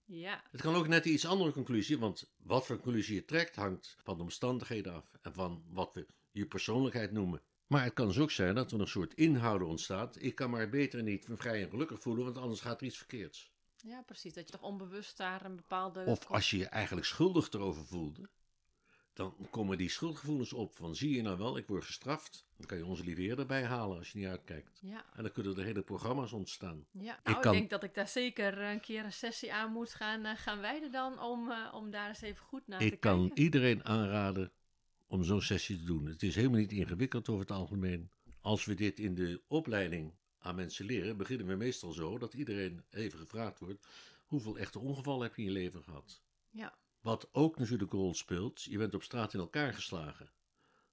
Ja, 0.05 0.43
Het 0.51 0.61
kan 0.61 0.75
ook 0.75 0.89
net 0.89 1.07
een 1.07 1.13
iets 1.13 1.27
andere 1.27 1.53
conclusie, 1.53 1.99
want 1.99 2.33
wat 2.37 2.67
voor 2.67 2.81
conclusie 2.81 3.15
je 3.15 3.25
trekt 3.25 3.57
hangt 3.57 3.97
van 4.03 4.17
de 4.17 4.23
omstandigheden 4.23 4.95
af 4.95 5.13
en 5.23 5.33
van 5.33 5.65
wat 5.69 5.95
we 5.95 6.07
je 6.37 6.47
persoonlijkheid 6.47 7.13
noemen. 7.13 7.41
Maar 7.67 7.85
het 7.85 7.93
kan 7.95 8.07
dus 8.07 8.19
ook 8.19 8.31
zijn 8.31 8.55
dat 8.55 8.73
er 8.73 8.81
een 8.81 8.87
soort 8.89 9.15
inhouden 9.15 9.69
ontstaat. 9.69 10.17
Ik 10.23 10.35
kan 10.35 10.51
maar 10.51 10.69
beter 10.69 11.03
niet 11.03 11.27
vrij 11.35 11.63
en 11.63 11.71
gelukkig 11.71 12.01
voelen, 12.01 12.25
want 12.25 12.39
anders 12.39 12.61
gaat 12.61 12.81
er 12.81 12.87
iets 12.87 12.97
verkeerds. 12.99 13.51
ja, 13.77 14.03
precies. 14.03 14.33
Dat 14.35 14.47
je 14.47 14.53
toch 14.53 14.63
onbewust 14.69 15.17
daar 15.17 15.45
een 15.45 15.57
bepaalde... 15.57 16.05
Of 16.05 16.27
als 16.27 16.51
je 16.51 16.57
je 16.59 16.67
eigenlijk 16.67 17.07
schuldig 17.07 17.51
erover 17.53 17.87
voelde, 17.87 18.29
dan 19.13 19.35
komen 19.51 19.79
die 19.79 19.89
schuldgevoelens 19.89 20.53
op 20.53 20.77
van 20.77 20.95
zie 20.97 21.17
je 21.17 21.23
nou 21.23 21.39
wel, 21.39 21.57
ik 21.57 21.67
word 21.67 21.85
gestraft. 21.85 22.47
Dan 22.57 22.67
kan 22.67 22.79
je 22.79 22.85
onze 22.87 23.05
lieve 23.05 23.21
Heer 23.21 23.39
erbij 23.39 23.65
halen 23.65 23.99
als 23.99 24.13
je 24.13 24.19
niet 24.19 24.29
uitkijkt. 24.29 24.79
Ja, 24.83 25.05
En 25.17 25.23
dan 25.23 25.33
kunnen 25.33 25.57
er 25.57 25.65
hele 25.65 25.83
programma's 25.83 26.33
ontstaan. 26.33 26.87
ja. 26.93 27.21
Nou, 27.25 27.37
ik, 27.37 27.43
kan- 27.43 27.53
denk 27.53 27.71
dat 27.71 27.83
ik 27.83 27.95
daar 27.95 28.09
zeker 28.09 28.59
een 28.59 28.81
keer 28.81 29.05
een 29.05 29.13
sessie 29.13 29.53
aan 29.53 29.73
moet 29.73 29.95
gaan, 29.95 30.25
eh, 30.25 30.37
gaan 30.37 30.61
wijden 30.61 30.93
dan, 30.93 31.21
om, 31.21 31.51
eh, 31.51 31.73
om 31.75 31.91
daar 31.91 32.09
eens 32.09 32.21
even 32.21 32.45
goed 32.45 32.67
naar 32.67 32.79
te 32.79 32.85
Ik 32.85 33.01
kan 33.01 33.19
kijken. 33.27 33.39
iedereen 33.43 33.85
aanraden 33.85 34.53
om 35.07 35.25
zo'n 35.25 35.43
sessie 35.43 35.79
te 35.79 35.85
doen. 35.85 36.07
Het 36.07 36.23
is 36.23 36.35
helemaal 36.35 36.59
niet 36.59 36.73
ingewikkeld 36.73 37.29
over 37.29 37.41
het 37.41 37.51
algemeen. 37.51 38.11
Als 38.41 38.65
we 38.65 38.75
dit 38.75 38.99
in 38.99 39.15
de 39.15 39.43
opleiding 39.49 40.15
aan 40.39 40.55
mensen 40.55 40.87
leren, 40.87 41.17
beginnen 41.17 41.47
we 41.47 41.55
meestal 41.55 41.93
zo 41.93 42.19
dat 42.19 42.35
iedereen 42.35 42.85
even 42.91 43.19
gevraagd 43.19 43.59
wordt: 43.59 43.87
hoeveel 44.27 44.59
echte 44.59 44.79
ongevallen 44.79 45.23
heb 45.23 45.37
je 45.37 45.43
in 45.43 45.49
je 45.49 45.55
leven 45.55 45.83
gehad? 45.83 46.23
Ja, 46.51 46.79
Wat 47.01 47.29
ook 47.33 47.59
natuurlijk 47.59 47.93
een 47.93 47.99
rol 47.99 48.15
speelt, 48.15 48.63
je 48.63 48.79
bent 48.79 48.95
op 48.95 49.03
straat 49.03 49.35
in 49.35 49.41
elkaar 49.41 49.75
geslagen. 49.75 50.31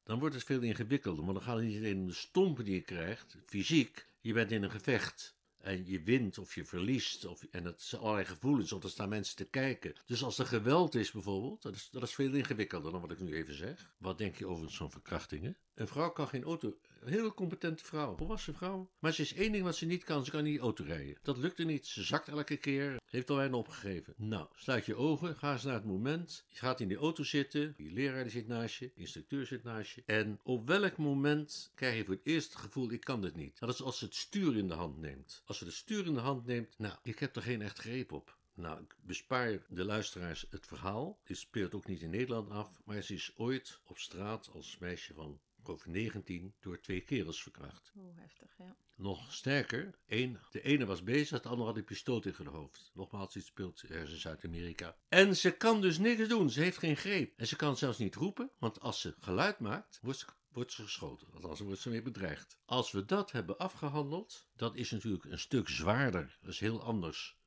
Dan 0.04 0.19
wordt 0.19 0.36
het 0.36 0.43
veel 0.43 0.62
ingewikkelder, 0.62 1.23
maar 1.23 1.34
dan 1.34 1.43
gaat 1.43 1.56
het 1.56 1.65
niet 1.65 1.78
alleen 1.78 1.99
om 1.99 2.08
de 2.08 2.13
stompen 2.13 2.65
die 2.65 2.73
je 2.73 2.82
krijgt, 2.82 3.38
fysiek. 3.45 4.08
Je 4.21 4.34
bent 4.34 4.52
in 4.52 4.63
een 4.63 4.71
gevecht 4.71 5.36
en 5.63 5.86
je 5.86 6.04
wint 6.04 6.38
of 6.38 6.56
je 6.56 6.65
verliest, 6.65 7.26
of, 7.26 7.43
en 7.52 7.63
dat 7.63 7.82
zijn 7.82 8.02
allerlei 8.02 8.26
gevoelens, 8.26 8.71
of 8.71 8.84
er 8.84 8.89
staan 8.89 9.10
mensen 9.10 9.36
te 9.36 9.45
kijken. 9.45 9.95
Dus 10.06 10.23
als 10.23 10.39
er 10.39 10.45
geweld 10.45 10.95
is 10.95 11.12
bijvoorbeeld, 11.12 11.62
dat 11.62 11.76
is, 11.76 11.89
dat 11.91 12.04
is 12.04 12.13
veel 12.13 12.34
ingewikkelder 12.34 12.91
dan 12.91 13.02
wat 13.02 13.12
ik 13.12 13.19
nu 13.19 13.36
even 13.36 13.54
zeg. 13.54 13.93
Wat 13.97 14.17
denk 14.17 14.36
je 14.36 14.47
over 14.47 14.71
zo'n 14.71 14.91
verkrachtingen? 14.91 15.58
Een 15.75 15.88
vrouw 15.88 16.09
kan 16.09 16.27
geen 16.27 16.43
auto, 16.43 16.77
een 16.99 17.12
hele 17.13 17.33
competente 17.33 17.83
vrouw, 17.86 18.15
volwassen 18.15 18.53
vrouw. 18.53 18.89
Maar 18.99 19.13
ze 19.13 19.21
is 19.21 19.33
één 19.33 19.51
ding 19.51 19.63
wat 19.63 19.75
ze 19.75 19.86
niet 19.86 20.03
kan, 20.03 20.25
ze 20.25 20.31
kan 20.31 20.43
niet 20.43 20.59
auto 20.59 20.83
rijden. 20.83 21.17
Dat 21.21 21.38
lukt 21.38 21.59
er 21.59 21.65
niet, 21.65 21.88
ze 21.88 22.03
zakt 22.03 22.27
elke 22.27 22.57
keer, 22.57 23.01
heeft 23.05 23.29
al 23.29 23.36
bijna 23.36 23.57
opgegeven. 23.57 24.13
Nou, 24.17 24.47
sluit 24.55 24.86
je 24.86 24.95
ogen, 24.95 25.36
ga 25.36 25.51
eens 25.51 25.63
naar 25.63 25.73
het 25.73 25.86
moment. 25.86 26.45
Je 26.49 26.57
gaat 26.57 26.79
in 26.79 26.88
die 26.88 26.97
auto 26.97 27.23
zitten, 27.23 27.73
die 27.77 27.91
leraar 27.91 28.29
zit 28.29 28.47
naast 28.47 28.75
je, 28.75 28.91
instructeur 28.95 29.45
zit 29.45 29.63
naast 29.63 29.91
je. 29.91 30.03
En 30.05 30.39
op 30.43 30.67
welk 30.67 30.97
moment 30.97 31.71
krijg 31.75 31.97
je 31.97 32.05
voor 32.05 32.13
het 32.13 32.25
eerst 32.25 32.53
het 32.53 32.62
gevoel, 32.62 32.91
ik 32.91 33.03
kan 33.03 33.21
dit 33.21 33.36
niet. 33.36 33.59
Dat 33.59 33.69
is 33.69 33.81
als 33.81 33.97
ze 33.97 34.05
het 34.05 34.15
stuur 34.15 34.57
in 34.57 34.67
de 34.67 34.73
hand 34.73 34.97
neemt. 34.97 35.43
Als 35.45 35.57
ze 35.57 35.65
het 35.65 35.73
stuur 35.73 36.05
in 36.05 36.13
de 36.13 36.19
hand 36.19 36.45
neemt, 36.45 36.77
nou, 36.77 36.95
ik 37.03 37.19
heb 37.19 37.36
er 37.36 37.41
geen 37.41 37.62
echt 37.62 37.79
greep 37.79 38.12
op. 38.12 38.38
Nou, 38.55 38.81
ik 38.81 38.95
bespaar 39.01 39.59
de 39.67 39.83
luisteraars 39.83 40.45
het 40.49 40.67
verhaal. 40.67 41.19
Dit 41.23 41.38
speelt 41.38 41.73
ook 41.73 41.88
niet 41.88 42.01
in 42.01 42.09
Nederland 42.09 42.49
af, 42.49 42.81
maar 42.86 43.01
ze 43.01 43.13
is 43.13 43.33
ooit 43.36 43.79
op 43.83 43.97
straat 43.97 44.49
als 44.53 44.77
meisje 44.77 45.13
van 45.13 45.39
over 45.69 45.89
19 45.89 46.56
door 46.60 46.80
twee 46.80 47.02
kerels 47.02 47.41
verkracht. 47.41 47.91
hoe 47.93 48.13
heftig, 48.15 48.56
ja. 48.58 48.76
Nog 48.95 49.34
sterker, 49.34 49.99
één, 50.06 50.39
de 50.52 50.62
ene 50.62 50.86
was 50.86 51.04
bezig, 51.04 51.41
de 51.41 51.49
andere 51.49 51.67
had 51.67 51.78
een 51.78 51.84
pistool 51.84 52.19
tegen 52.19 52.45
het 52.45 52.54
hoofd. 52.54 52.91
Nogmaals, 52.93 53.34
dit 53.34 53.45
speelt 53.45 53.82
ergens 53.82 54.12
in 54.12 54.19
Zuid-Amerika. 54.19 54.97
En 55.10 55.36
ze 55.38 55.52
kan 55.52 55.82
dus 55.82 55.97
niks 55.97 56.28
doen, 56.28 56.49
ze 56.49 56.62
heeft 56.62 56.78
geen 56.78 56.97
greep. 56.97 57.34
En 57.38 57.47
ze 57.47 57.56
kan 57.56 57.78
zelfs 57.78 57.97
niet 57.97 58.15
roepen, 58.15 58.52
want 58.60 58.80
als 58.80 59.02
ze 59.02 59.15
geluid 59.19 59.60
maakt, 59.60 59.99
wordt 60.02 60.19
ze, 60.19 60.26
wordt 60.52 60.71
ze 60.71 60.84
geschoten. 60.84 61.28
Althans, 61.34 61.60
wordt 61.60 61.82
ze 61.82 61.89
weer 61.89 62.04
bedreigd. 62.04 62.58
Als 62.65 62.91
we 62.91 63.06
dat 63.06 63.32
hebben 63.32 63.58
afgehandeld, 63.58 64.47
dat 64.56 64.76
is 64.76 64.91
natuurlijk 64.91 65.23
een 65.23 65.39
stuk 65.39 65.69
zwaarder. 65.69 66.38
Dat 66.41 66.52
is 66.52 66.60
heel 66.60 66.82
anders. 66.82 67.38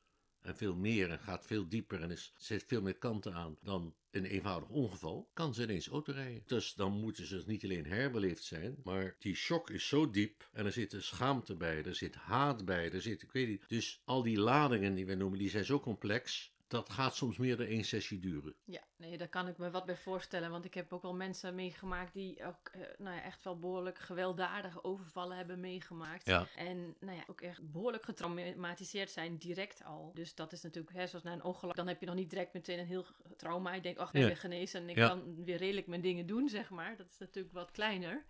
En 0.46 0.56
veel 0.56 0.76
meer 0.76 1.10
en 1.10 1.18
gaat 1.18 1.46
veel 1.46 1.68
dieper 1.68 2.02
en 2.02 2.10
is, 2.10 2.32
zet 2.36 2.64
veel 2.66 2.82
meer 2.82 2.98
kanten 2.98 3.34
aan 3.34 3.56
dan 3.62 3.94
een 4.10 4.24
eenvoudig 4.24 4.68
ongeval, 4.68 5.30
kan 5.32 5.54
ze 5.54 5.62
ineens 5.62 5.88
autorijden. 5.88 6.42
Dus 6.46 6.74
dan 6.74 6.92
moeten 6.92 7.26
ze 7.26 7.42
niet 7.46 7.64
alleen 7.64 7.86
herbeleefd 7.86 8.44
zijn, 8.44 8.76
maar 8.84 9.16
die 9.18 9.34
shock 9.34 9.70
is 9.70 9.88
zo 9.88 10.10
diep 10.10 10.48
en 10.52 10.66
er 10.66 10.72
zit 10.72 10.92
een 10.92 11.02
schaamte 11.02 11.56
bij, 11.56 11.84
er 11.84 11.94
zit 11.94 12.14
haat 12.14 12.64
bij, 12.64 12.92
er 12.92 13.02
zit, 13.02 13.22
ik 13.22 13.32
weet 13.32 13.48
niet. 13.48 13.64
Dus 13.68 14.00
al 14.04 14.22
die 14.22 14.38
ladingen 14.38 14.94
die 14.94 15.06
we 15.06 15.14
noemen, 15.14 15.38
die 15.38 15.50
zijn 15.50 15.64
zo 15.64 15.80
complex, 15.80 16.52
dat 16.68 16.90
gaat 16.90 17.16
soms 17.16 17.36
meer 17.36 17.56
dan 17.56 17.66
één 17.66 17.84
sessie 17.84 18.18
duren. 18.18 18.54
Ja, 18.64 18.80
nee, 18.96 19.18
daar 19.18 19.28
kan 19.28 19.48
ik 19.48 19.58
me 19.58 19.70
wat 19.70 19.86
bij 19.86 19.96
voorstellen. 19.96 20.50
Want 20.50 20.64
ik 20.64 20.74
heb 20.74 20.92
ook 20.92 21.02
wel 21.02 21.14
mensen 21.14 21.54
meegemaakt 21.54 22.12
die 22.12 22.44
ook 22.44 22.68
eh, 22.72 22.80
nou 22.98 23.16
ja, 23.16 23.22
echt 23.22 23.44
wel 23.44 23.58
behoorlijk 23.58 23.98
gewelddadige 23.98 24.84
overvallen 24.84 25.36
hebben 25.36 25.60
meegemaakt. 25.60 26.26
Ja. 26.26 26.46
En 26.56 26.96
nou 27.00 27.16
ja, 27.16 27.24
ook 27.26 27.40
echt 27.40 27.70
behoorlijk 27.72 28.04
getraumatiseerd 28.04 29.10
zijn, 29.10 29.36
direct 29.36 29.84
al. 29.84 30.10
Dus 30.14 30.34
dat 30.34 30.52
is 30.52 30.62
natuurlijk, 30.62 30.96
hè, 30.96 31.06
zoals 31.06 31.24
na 31.24 31.32
een 31.32 31.44
ongeluk, 31.44 31.76
dan 31.76 31.86
heb 31.88 32.00
je 32.00 32.06
nog 32.06 32.14
niet 32.14 32.30
direct 32.30 32.52
meteen 32.52 32.78
een 32.78 32.86
heel 32.86 33.06
trauma. 33.36 33.74
Je 33.74 33.80
denkt, 33.80 33.98
ach, 33.98 34.12
ik 34.12 34.20
ben 34.20 34.28
Ja. 34.28 34.34
genezen 34.34 34.80
en 34.82 34.88
ik 34.88 34.96
Ja. 34.96 35.08
kan 35.08 35.44
weer 35.44 35.56
redelijk 35.56 35.86
mijn 35.86 36.00
dingen 36.00 36.26
doen, 36.26 36.48
zeg 36.48 36.70
maar. 36.70 36.96
Dat 36.96 37.06
is 37.10 37.18
natuurlijk 37.18 37.54
wat 37.54 37.70
kleiner. 37.70 38.24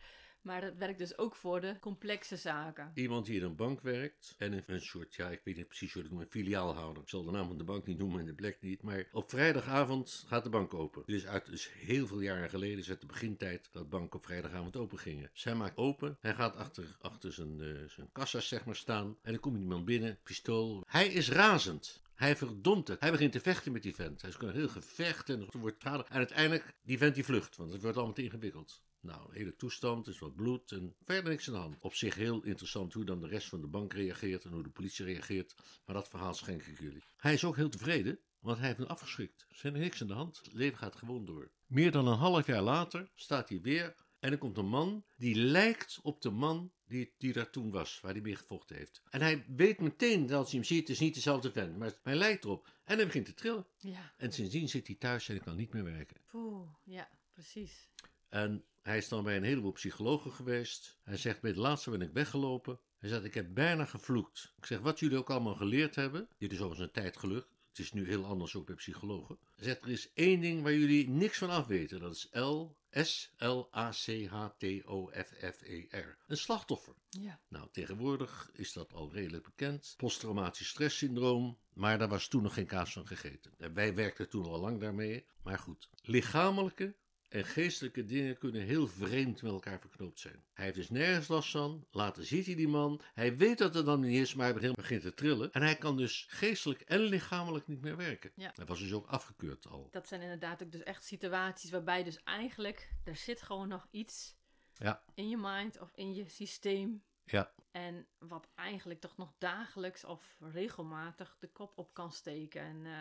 Maar 0.46 0.60
dat 0.60 0.76
werkt 0.76 0.98
dus 0.98 1.18
ook 1.18 1.36
voor 1.36 1.60
de 1.60 1.76
complexe 1.80 2.36
zaken. 2.36 2.90
Iemand 2.94 3.26
die 3.26 3.36
in 3.36 3.42
een 3.42 3.56
bank 3.56 3.80
werkt 3.80 4.34
en 4.38 4.52
een, 4.52 4.62
een 4.66 4.80
soort, 4.80 5.14
ja, 5.14 5.28
ik 5.28 5.40
weet 5.44 5.56
niet 5.56 5.66
precies 5.66 5.92
hoe 5.92 6.02
ik 6.02 6.08
het 6.08 6.16
noem, 6.16 6.26
een 6.26 6.30
filiaalhouder. 6.30 7.02
Ik 7.02 7.08
zal 7.08 7.24
de 7.24 7.30
naam 7.30 7.46
van 7.46 7.58
de 7.58 7.64
bank 7.64 7.86
niet 7.86 7.98
noemen 7.98 8.20
en 8.20 8.26
de 8.26 8.34
plek 8.34 8.60
niet, 8.60 8.82
maar 8.82 9.08
op 9.12 9.30
vrijdagavond 9.30 10.24
gaat 10.26 10.44
de 10.44 10.50
bank 10.50 10.74
open. 10.74 11.02
Dus 11.06 11.26
uit 11.26 11.46
dus 11.46 11.72
heel 11.72 12.06
veel 12.06 12.20
jaren 12.20 12.50
geleden 12.50 12.78
is 12.78 12.88
het 12.88 13.00
de 13.00 13.06
begintijd 13.06 13.68
dat 13.72 13.88
banken 13.88 14.18
op 14.18 14.24
vrijdagavond 14.24 14.76
open 14.76 14.98
gingen. 14.98 15.30
Zij 15.32 15.54
maakt 15.54 15.76
open, 15.76 16.16
hij 16.20 16.34
gaat 16.34 16.56
achter, 16.56 16.96
achter 17.00 17.32
zijn, 17.32 17.60
eh, 17.60 17.88
zijn 17.88 18.08
kassa 18.12 18.40
zeg 18.40 18.64
maar 18.64 18.76
staan 18.76 19.16
en 19.22 19.32
er 19.32 19.40
komt 19.40 19.58
iemand 19.58 19.84
binnen, 19.84 20.18
pistool. 20.22 20.84
Hij 20.86 21.06
is 21.06 21.30
razend. 21.30 22.02
Hij 22.14 22.36
verdomt 22.36 22.88
het. 22.88 23.00
Hij 23.00 23.10
begint 23.10 23.32
te 23.32 23.40
vechten 23.40 23.72
met 23.72 23.82
die 23.82 23.94
vent. 23.94 24.20
Hij 24.20 24.30
is 24.30 24.36
een 24.38 24.50
heel 24.50 24.68
gevecht 24.68 25.28
en 25.28 25.40
er 25.40 25.58
wordt 25.58 25.80
schade. 25.80 26.04
En 26.08 26.16
uiteindelijk, 26.16 26.74
die 26.82 26.98
vent 26.98 27.14
die 27.14 27.24
vlucht, 27.24 27.56
want 27.56 27.72
het 27.72 27.82
wordt 27.82 27.96
allemaal 27.96 28.14
te 28.14 28.22
ingewikkeld. 28.22 28.84
Nou, 29.06 29.32
de 29.32 29.38
hele 29.38 29.56
toestand, 29.56 30.06
is 30.06 30.18
wat 30.18 30.34
bloed 30.34 30.72
en 30.72 30.94
verder 31.04 31.30
niks 31.30 31.48
aan 31.48 31.54
de 31.54 31.60
hand. 31.60 31.76
Op 31.80 31.94
zich 31.94 32.14
heel 32.14 32.42
interessant 32.42 32.92
hoe 32.92 33.04
dan 33.04 33.20
de 33.20 33.28
rest 33.28 33.48
van 33.48 33.60
de 33.60 33.66
bank 33.66 33.92
reageert 33.92 34.44
en 34.44 34.52
hoe 34.52 34.62
de 34.62 34.70
politie 34.70 35.04
reageert. 35.04 35.54
Maar 35.84 35.94
dat 35.94 36.08
verhaal 36.08 36.34
schenk 36.34 36.62
ik 36.62 36.78
jullie. 36.80 37.04
Hij 37.16 37.32
is 37.34 37.44
ook 37.44 37.56
heel 37.56 37.68
tevreden, 37.68 38.18
want 38.38 38.58
hij 38.58 38.66
heeft 38.66 38.78
hem 38.78 38.88
afgeschrikt. 38.88 39.46
Er 39.48 39.74
is 39.74 39.80
niks 39.80 40.00
aan 40.00 40.06
de 40.06 40.14
hand. 40.14 40.36
Het 40.36 40.52
leven 40.52 40.78
gaat 40.78 40.96
gewoon 40.96 41.24
door. 41.24 41.50
Meer 41.66 41.90
dan 41.90 42.06
een 42.06 42.18
half 42.18 42.46
jaar 42.46 42.62
later 42.62 43.10
staat 43.14 43.48
hij 43.48 43.60
weer 43.60 43.94
en 44.18 44.32
er 44.32 44.38
komt 44.38 44.56
een 44.56 44.68
man 44.68 45.04
die 45.16 45.34
lijkt 45.34 45.98
op 46.02 46.22
de 46.22 46.30
man 46.30 46.72
die, 46.84 47.14
die 47.18 47.32
daar 47.32 47.50
toen 47.50 47.70
was, 47.70 48.00
waar 48.00 48.12
hij 48.12 48.20
mee 48.20 48.36
gevochten 48.36 48.76
heeft. 48.76 49.02
En 49.10 49.20
hij 49.20 49.44
weet 49.48 49.80
meteen 49.80 50.26
dat 50.26 50.38
als 50.38 50.50
hij 50.50 50.58
hem 50.58 50.68
ziet, 50.68 50.80
het 50.80 50.88
is 50.88 51.00
niet 51.00 51.14
dezelfde 51.14 51.52
vent, 51.52 51.78
maar 51.78 51.98
hij 52.02 52.14
lijkt 52.14 52.44
erop. 52.44 52.68
En 52.84 52.96
hij 52.96 53.06
begint 53.06 53.26
te 53.26 53.34
trillen. 53.34 53.66
Ja, 53.78 54.14
En 54.16 54.32
sindsdien 54.32 54.68
zit 54.68 54.86
hij 54.86 54.96
thuis 54.96 55.28
en 55.28 55.40
kan 55.40 55.56
niet 55.56 55.72
meer 55.72 55.84
werken. 55.84 56.20
poeh, 56.26 56.68
ja, 56.84 57.08
precies. 57.32 57.90
En 58.28 58.64
hij 58.86 58.96
is 58.96 59.08
dan 59.08 59.24
bij 59.24 59.36
een 59.36 59.42
heleboel 59.42 59.72
psychologen 59.72 60.32
geweest. 60.32 60.98
Hij 61.02 61.16
zegt, 61.16 61.40
bij 61.40 61.52
de 61.52 61.60
laatste 61.60 61.90
ben 61.90 62.00
ik 62.00 62.12
weggelopen. 62.12 62.80
Hij 62.98 63.08
zegt, 63.08 63.24
ik 63.24 63.34
heb 63.34 63.54
bijna 63.54 63.84
gevloekt. 63.84 64.54
Ik 64.56 64.66
zeg, 64.66 64.80
wat 64.80 64.98
jullie 64.98 65.18
ook 65.18 65.30
allemaal 65.30 65.54
geleerd 65.54 65.94
hebben. 65.94 66.28
Dit 66.38 66.52
is 66.52 66.58
overigens 66.58 66.86
een 66.86 67.02
tijd 67.02 67.16
gelukt. 67.16 67.48
Het 67.68 67.78
is 67.78 67.92
nu 67.92 68.06
heel 68.08 68.24
anders 68.24 68.56
ook 68.56 68.66
bij 68.66 68.74
psychologen. 68.74 69.38
Hij 69.54 69.64
zegt, 69.64 69.82
er 69.82 69.90
is 69.90 70.12
één 70.12 70.40
ding 70.40 70.62
waar 70.62 70.72
jullie 70.72 71.08
niks 71.08 71.38
van 71.38 71.50
af 71.50 71.66
weten. 71.66 72.00
Dat 72.00 72.14
is 72.14 72.28
L, 72.30 72.76
S, 72.90 73.32
L, 73.38 73.68
A, 73.74 73.90
C, 73.90 74.26
H, 74.26 74.46
T, 74.58 74.64
O, 74.84 75.10
F, 75.10 75.32
F, 75.54 75.62
E, 75.62 75.86
R. 75.90 76.18
Een 76.26 76.36
slachtoffer. 76.36 76.94
Ja, 77.08 77.40
Nou, 77.48 77.68
tegenwoordig 77.72 78.50
is 78.52 78.72
dat 78.72 78.92
al 78.92 79.12
redelijk 79.12 79.44
bekend. 79.44 79.94
Posttraumatisch 79.96 80.68
stresssyndroom. 80.68 81.58
Maar 81.72 81.98
daar 81.98 82.08
was 82.08 82.28
toen 82.28 82.42
nog 82.42 82.54
geen 82.54 82.66
kaas 82.66 82.92
van 82.92 83.06
gegeten. 83.06 83.52
En 83.58 83.74
wij 83.74 83.94
werkten 83.94 84.28
toen 84.28 84.44
al 84.44 84.60
lang 84.60 84.80
daarmee. 84.80 85.26
Maar 85.42 85.58
goed, 85.58 85.88
lichamelijke 86.02 86.96
en 87.28 87.44
geestelijke 87.44 88.04
dingen 88.04 88.38
kunnen 88.38 88.62
heel 88.62 88.86
vreemd 88.88 89.42
met 89.42 89.52
elkaar 89.52 89.80
verknoopt 89.80 90.18
zijn. 90.18 90.44
Hij 90.52 90.64
heeft 90.64 90.76
dus 90.76 90.90
nergens 90.90 91.28
last 91.28 91.50
van. 91.50 91.86
Later 91.90 92.24
ziet 92.24 92.46
hij 92.46 92.54
die 92.54 92.68
man. 92.68 93.00
Hij 93.14 93.36
weet 93.36 93.58
dat 93.58 93.74
het 93.74 93.86
dan 93.86 94.00
niet 94.00 94.20
is, 94.20 94.34
maar 94.34 94.44
hij 94.46 94.54
begint- 94.54 94.76
begint 94.76 95.02
te 95.02 95.14
trillen. 95.14 95.52
En 95.52 95.62
hij 95.62 95.76
kan 95.76 95.96
dus 95.96 96.26
geestelijk 96.28 96.80
en 96.80 97.00
lichamelijk 97.00 97.66
niet 97.66 97.80
meer 97.80 97.96
werken. 97.96 98.32
Ja. 98.34 98.52
Hij 98.54 98.64
was 98.66 98.78
dus 98.78 98.92
ook 98.92 99.06
afgekeurd 99.06 99.66
al. 99.66 99.88
dat 99.90 100.08
zijn 100.08 100.20
inderdaad 100.22 100.62
ook 100.62 100.72
dus 100.72 100.82
echt 100.82 101.04
situaties 101.04 101.70
waarbij 101.70 102.04
dus 102.04 102.22
eigenlijk, 102.22 102.92
er 103.04 103.16
zit 103.16 103.42
gewoon 103.42 103.68
nog 103.68 103.86
iets 103.90 104.36
Ja, 104.72 105.02
in 105.14 105.28
je 105.28 105.36
mind 105.36 105.80
of 105.80 105.90
in 105.94 106.14
je 106.14 106.28
systeem. 106.28 107.04
ja. 107.24 107.54
En 107.70 108.06
wat 108.18 108.48
eigenlijk 108.54 109.00
toch 109.00 109.16
nog 109.16 109.32
dagelijks 109.38 110.04
of 110.04 110.36
regelmatig 110.40 111.36
de 111.40 111.48
kop 111.52 111.78
op 111.78 111.94
kan 111.94 112.12
steken. 112.12 112.60
En 112.62 112.86
eh, 112.86 112.92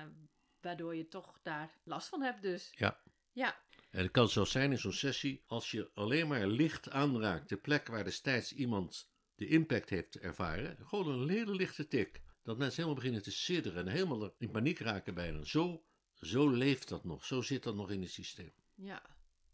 waardoor 0.62 0.96
je 0.96 1.08
toch 1.08 1.40
daar 1.42 1.80
last 1.84 2.08
van 2.08 2.22
hebt 2.22 2.42
dus. 2.42 2.72
Ja. 2.76 3.02
Ja, 3.32 3.60
En 3.96 4.02
het 4.04 4.12
kan 4.12 4.30
zo 4.30 4.46
zijn 4.46 4.72
in 4.72 4.78
zo'n 4.78 4.92
sessie, 4.94 5.44
als 5.46 5.72
je 5.72 5.90
alleen 5.94 6.28
maar 6.28 6.48
licht 6.48 6.90
aanraakt, 6.90 7.50
de 7.50 7.58
plek 7.58 7.88
waar 7.88 8.04
destijds 8.04 8.54
iemand 8.54 9.10
de 9.36 9.48
impact 9.48 9.90
heeft 9.90 10.20
ervaren, 10.20 10.78
gewoon 10.88 11.08
een 11.22 11.30
hele 11.30 11.56
lichte 11.56 11.88
tik, 11.88 12.22
dat 12.44 12.58
mensen 12.58 12.76
helemaal 12.76 12.96
beginnen 12.96 13.24
te 13.24 13.32
sidderen 13.32 13.88
en 13.88 13.92
helemaal 13.94 14.36
in 14.38 14.52
paniek 14.52 14.80
raken 14.80 15.14
bijna. 15.14 15.44
Zo, 15.44 15.84
zo 16.14 16.50
leeft 16.50 16.88
dat 16.90 17.04
nog, 17.04 17.26
zo 17.26 17.42
zit 17.42 17.64
dat 17.64 17.76
nog 17.76 17.92
in 17.92 18.02
het 18.02 18.12
systeem. 18.12 18.54
ja. 18.76 19.02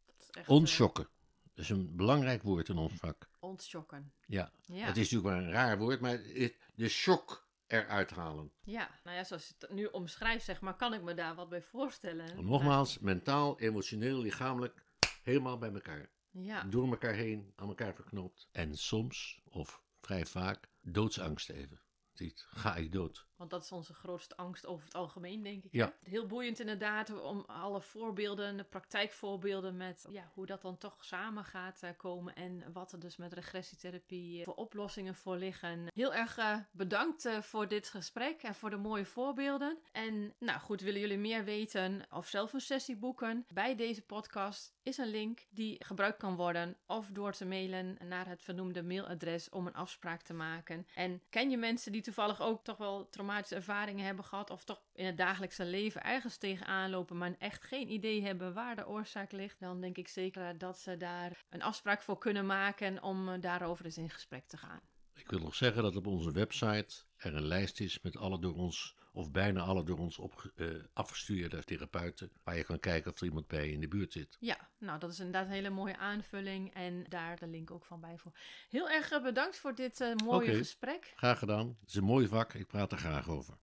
Dat 0.06 0.15
is 0.19 0.30
echt... 0.30 0.47
eh, 0.47 0.54
Ontschokken, 0.56 1.08
dat 1.54 1.63
is 1.63 1.69
een 1.69 1.95
belangrijk 1.95 2.41
woord 2.43 2.69
in 2.69 2.77
ons 2.77 2.93
vak. 2.93 3.30
ontschokken. 3.39 4.13
Ja, 4.25 4.51
Ja. 4.65 4.86
het 4.86 4.97
is 4.97 5.12
natuurlijk 5.12 5.36
maar 5.36 5.43
een 5.47 5.51
raar 5.51 5.77
woord, 5.77 5.99
maar 5.99 6.17
het- 6.23 6.58
de 6.75 6.89
shock 6.89 7.49
eruit 7.71 8.12
halen. 8.12 8.51
Ja, 8.63 8.89
nou 9.03 9.17
ja, 9.17 9.23
zoals 9.23 9.47
je 9.47 9.53
het 9.60 9.71
nu 9.71 9.86
omschrijft, 9.86 10.45
zeg 10.45 10.62
maar, 10.62 10.75
kan 10.75 10.93
ik 10.93 11.01
me 11.01 11.13
daar 11.13 11.36
wat 11.36 11.49
bij 11.49 11.62
voorstellen. 11.62 12.45
Nogmaals, 12.45 12.99
mentaal, 12.99 13.60
emotioneel, 13.60 14.19
lichamelijk, 14.19 14.84
helemaal 15.23 15.57
bij 15.57 15.73
elkaar. 15.73 16.10
Ja, 16.31 16.63
Door 16.63 16.88
elkaar 16.88 17.13
heen, 17.13 17.53
aan 17.55 17.67
elkaar 17.67 17.93
verknoopt. 17.95 18.49
En 18.51 18.77
soms, 18.77 19.41
of 19.49 19.84
vrij 20.01 20.25
vaak, 20.25 20.69
doodsangst 20.81 21.49
even. 21.49 21.81
Ziet, 22.13 22.45
ga 22.47 22.75
ik 22.75 22.91
dood? 22.91 23.27
Want 23.41 23.54
dat 23.54 23.63
is 23.63 23.71
onze 23.71 23.93
grootste 23.93 24.38
angst 24.38 24.65
over 24.65 24.86
het 24.86 24.93
algemeen, 24.93 25.43
denk 25.43 25.63
ik. 25.63 25.71
Ja. 25.71 25.93
Heel 26.04 26.25
boeiend 26.25 26.60
inderdaad 26.60 27.21
om 27.21 27.43
alle 27.47 27.82
voorbeelden, 27.82 28.58
de 28.58 28.63
praktijkvoorbeelden 28.63 29.77
met 29.77 30.06
ja, 30.10 30.32
hoe 30.34 30.45
dat 30.45 30.62
dan 30.62 30.77
toch 30.77 31.06
samen 31.06 31.43
gaat 31.43 31.84
eh, 31.84 31.89
komen 31.97 32.36
en 32.36 32.63
wat 32.73 32.91
er 32.91 32.99
dus 32.99 33.17
met 33.17 33.34
regressietherapie 33.34 34.39
eh, 34.39 34.45
voor 34.45 34.54
oplossingen 34.54 35.15
voor 35.15 35.38
liggen. 35.38 35.88
Heel 35.93 36.13
erg 36.13 36.38
eh, 36.38 36.58
bedankt 36.71 37.30
voor 37.39 37.67
dit 37.67 37.89
gesprek 37.89 38.43
en 38.43 38.56
voor 38.56 38.69
de 38.69 38.77
mooie 38.77 39.06
voorbeelden. 39.06 39.77
En 39.91 40.34
nou 40.39 40.60
goed, 40.60 40.82
willen 40.82 40.99
jullie 41.01 41.17
meer 41.17 41.43
weten 41.43 42.06
of 42.12 42.27
zelf 42.27 42.54
een 42.54 42.62
sessie 42.62 42.97
boeken? 42.97 43.45
Bij 43.54 43.75
deze 43.75 44.01
podcast 44.01 44.73
is 44.84 44.97
een 44.97 45.10
link 45.10 45.45
die 45.49 45.86
gebruikt 45.86 46.17
kan 46.17 46.36
worden 46.36 46.77
of 46.86 47.10
door 47.12 47.32
te 47.32 47.45
mailen 47.45 47.97
naar 48.08 48.27
het 48.27 48.41
vernoemde 48.41 48.84
mailadres 48.84 49.49
om 49.49 49.67
een 49.67 49.73
afspraak 49.73 50.21
te 50.21 50.34
maken. 50.34 50.88
En 50.95 51.21
ken 51.30 51.49
je 51.49 51.58
mensen 51.58 51.91
die 51.91 52.01
toevallig 52.01 52.41
ook 52.41 52.63
toch 52.63 52.77
wel 52.77 53.10
traumatische 53.32 53.72
ervaringen 53.72 54.06
hebben 54.06 54.26
gehad 54.26 54.50
of 54.50 54.63
toch 54.63 54.82
in 54.94 55.06
het 55.06 55.17
dagelijkse 55.17 55.65
leven 55.65 56.04
ergens 56.04 56.38
tegenaan 56.38 56.89
lopen, 56.89 57.17
maar 57.17 57.36
echt 57.39 57.63
geen 57.63 57.91
idee 57.91 58.22
hebben 58.24 58.54
waar 58.54 58.76
de 58.76 58.88
oorzaak 58.88 59.32
ligt, 59.32 59.60
dan 59.60 59.82
denk 59.82 59.98
ik 59.98 60.08
zeker 60.08 60.58
dat 60.58 60.80
ze 60.80 60.98
daar 60.98 61.44
een 61.50 61.62
afspraak 61.62 62.02
voor 62.02 62.17
kunnen 62.17 62.46
maken 62.46 63.04
om 63.04 63.30
eh, 63.30 63.41
daarover 63.41 63.86
eens 63.86 63.98
in 63.98 64.10
gesprek 64.10 64.48
te 64.48 64.58
gaan. 64.58 64.80
Ik 65.13 65.30
wil 65.30 65.39
nog 65.39 65.56
zeggen 65.56 65.84
dat 65.84 65.96
op 65.96 66.08
onze 66.08 66.32
website 66.32 66.96
er 67.17 67.36
een 67.36 67.48
lijst 67.48 67.80
is 67.80 68.02
met 68.02 68.17
alle 68.17 68.39
door 68.39 68.56
ons, 68.56 68.96
of 69.12 69.32
bijna 69.32 69.62
alle 69.62 69.84
door 69.84 69.97
ons 69.97 70.17
op, 70.17 70.52
eh, 70.56 70.67
afgestuurde 70.93 71.63
therapeuten, 71.63 72.32
waar 72.43 72.58
je 72.58 72.63
kan 72.63 72.80
kijken 72.80 73.12
of 73.12 73.19
er 73.19 73.26
iemand 73.26 73.47
bij 73.47 73.65
je 73.65 73.74
in 73.74 73.80
de 73.80 73.88
buurt 73.88 74.12
zit. 74.12 74.38
Ja, 74.39 74.58
nou 74.78 75.00
dat 75.00 75.12
is 75.12 75.17
inderdaad 75.17 75.45
een 75.45 75.52
hele 75.52 75.69
mooie 75.69 75.97
aanvulling 75.97 76.74
en 76.74 77.06
daar 77.10 77.38
de 77.39 77.47
link 77.47 77.71
ook 77.71 77.86
van 77.86 78.02
bij 78.02 78.17
voor. 78.17 78.32
Heel 78.69 78.89
erg 78.89 79.12
eh, 79.12 79.24
bedankt 79.24 79.58
voor 79.58 79.76
dit 79.76 80.02
eh, 80.02 80.15
mooie 80.15 80.56
gesprek. 80.56 81.13
Graag 81.15 81.39
gedaan. 81.39 81.78
Het 81.80 81.89
is 81.89 81.95
een 81.95 82.04
mooi 82.04 82.28
vak, 82.28 82.54
ik 82.54 82.67
praat 82.67 82.91
er 82.91 82.97
graag 82.97 83.30
over. 83.30 83.54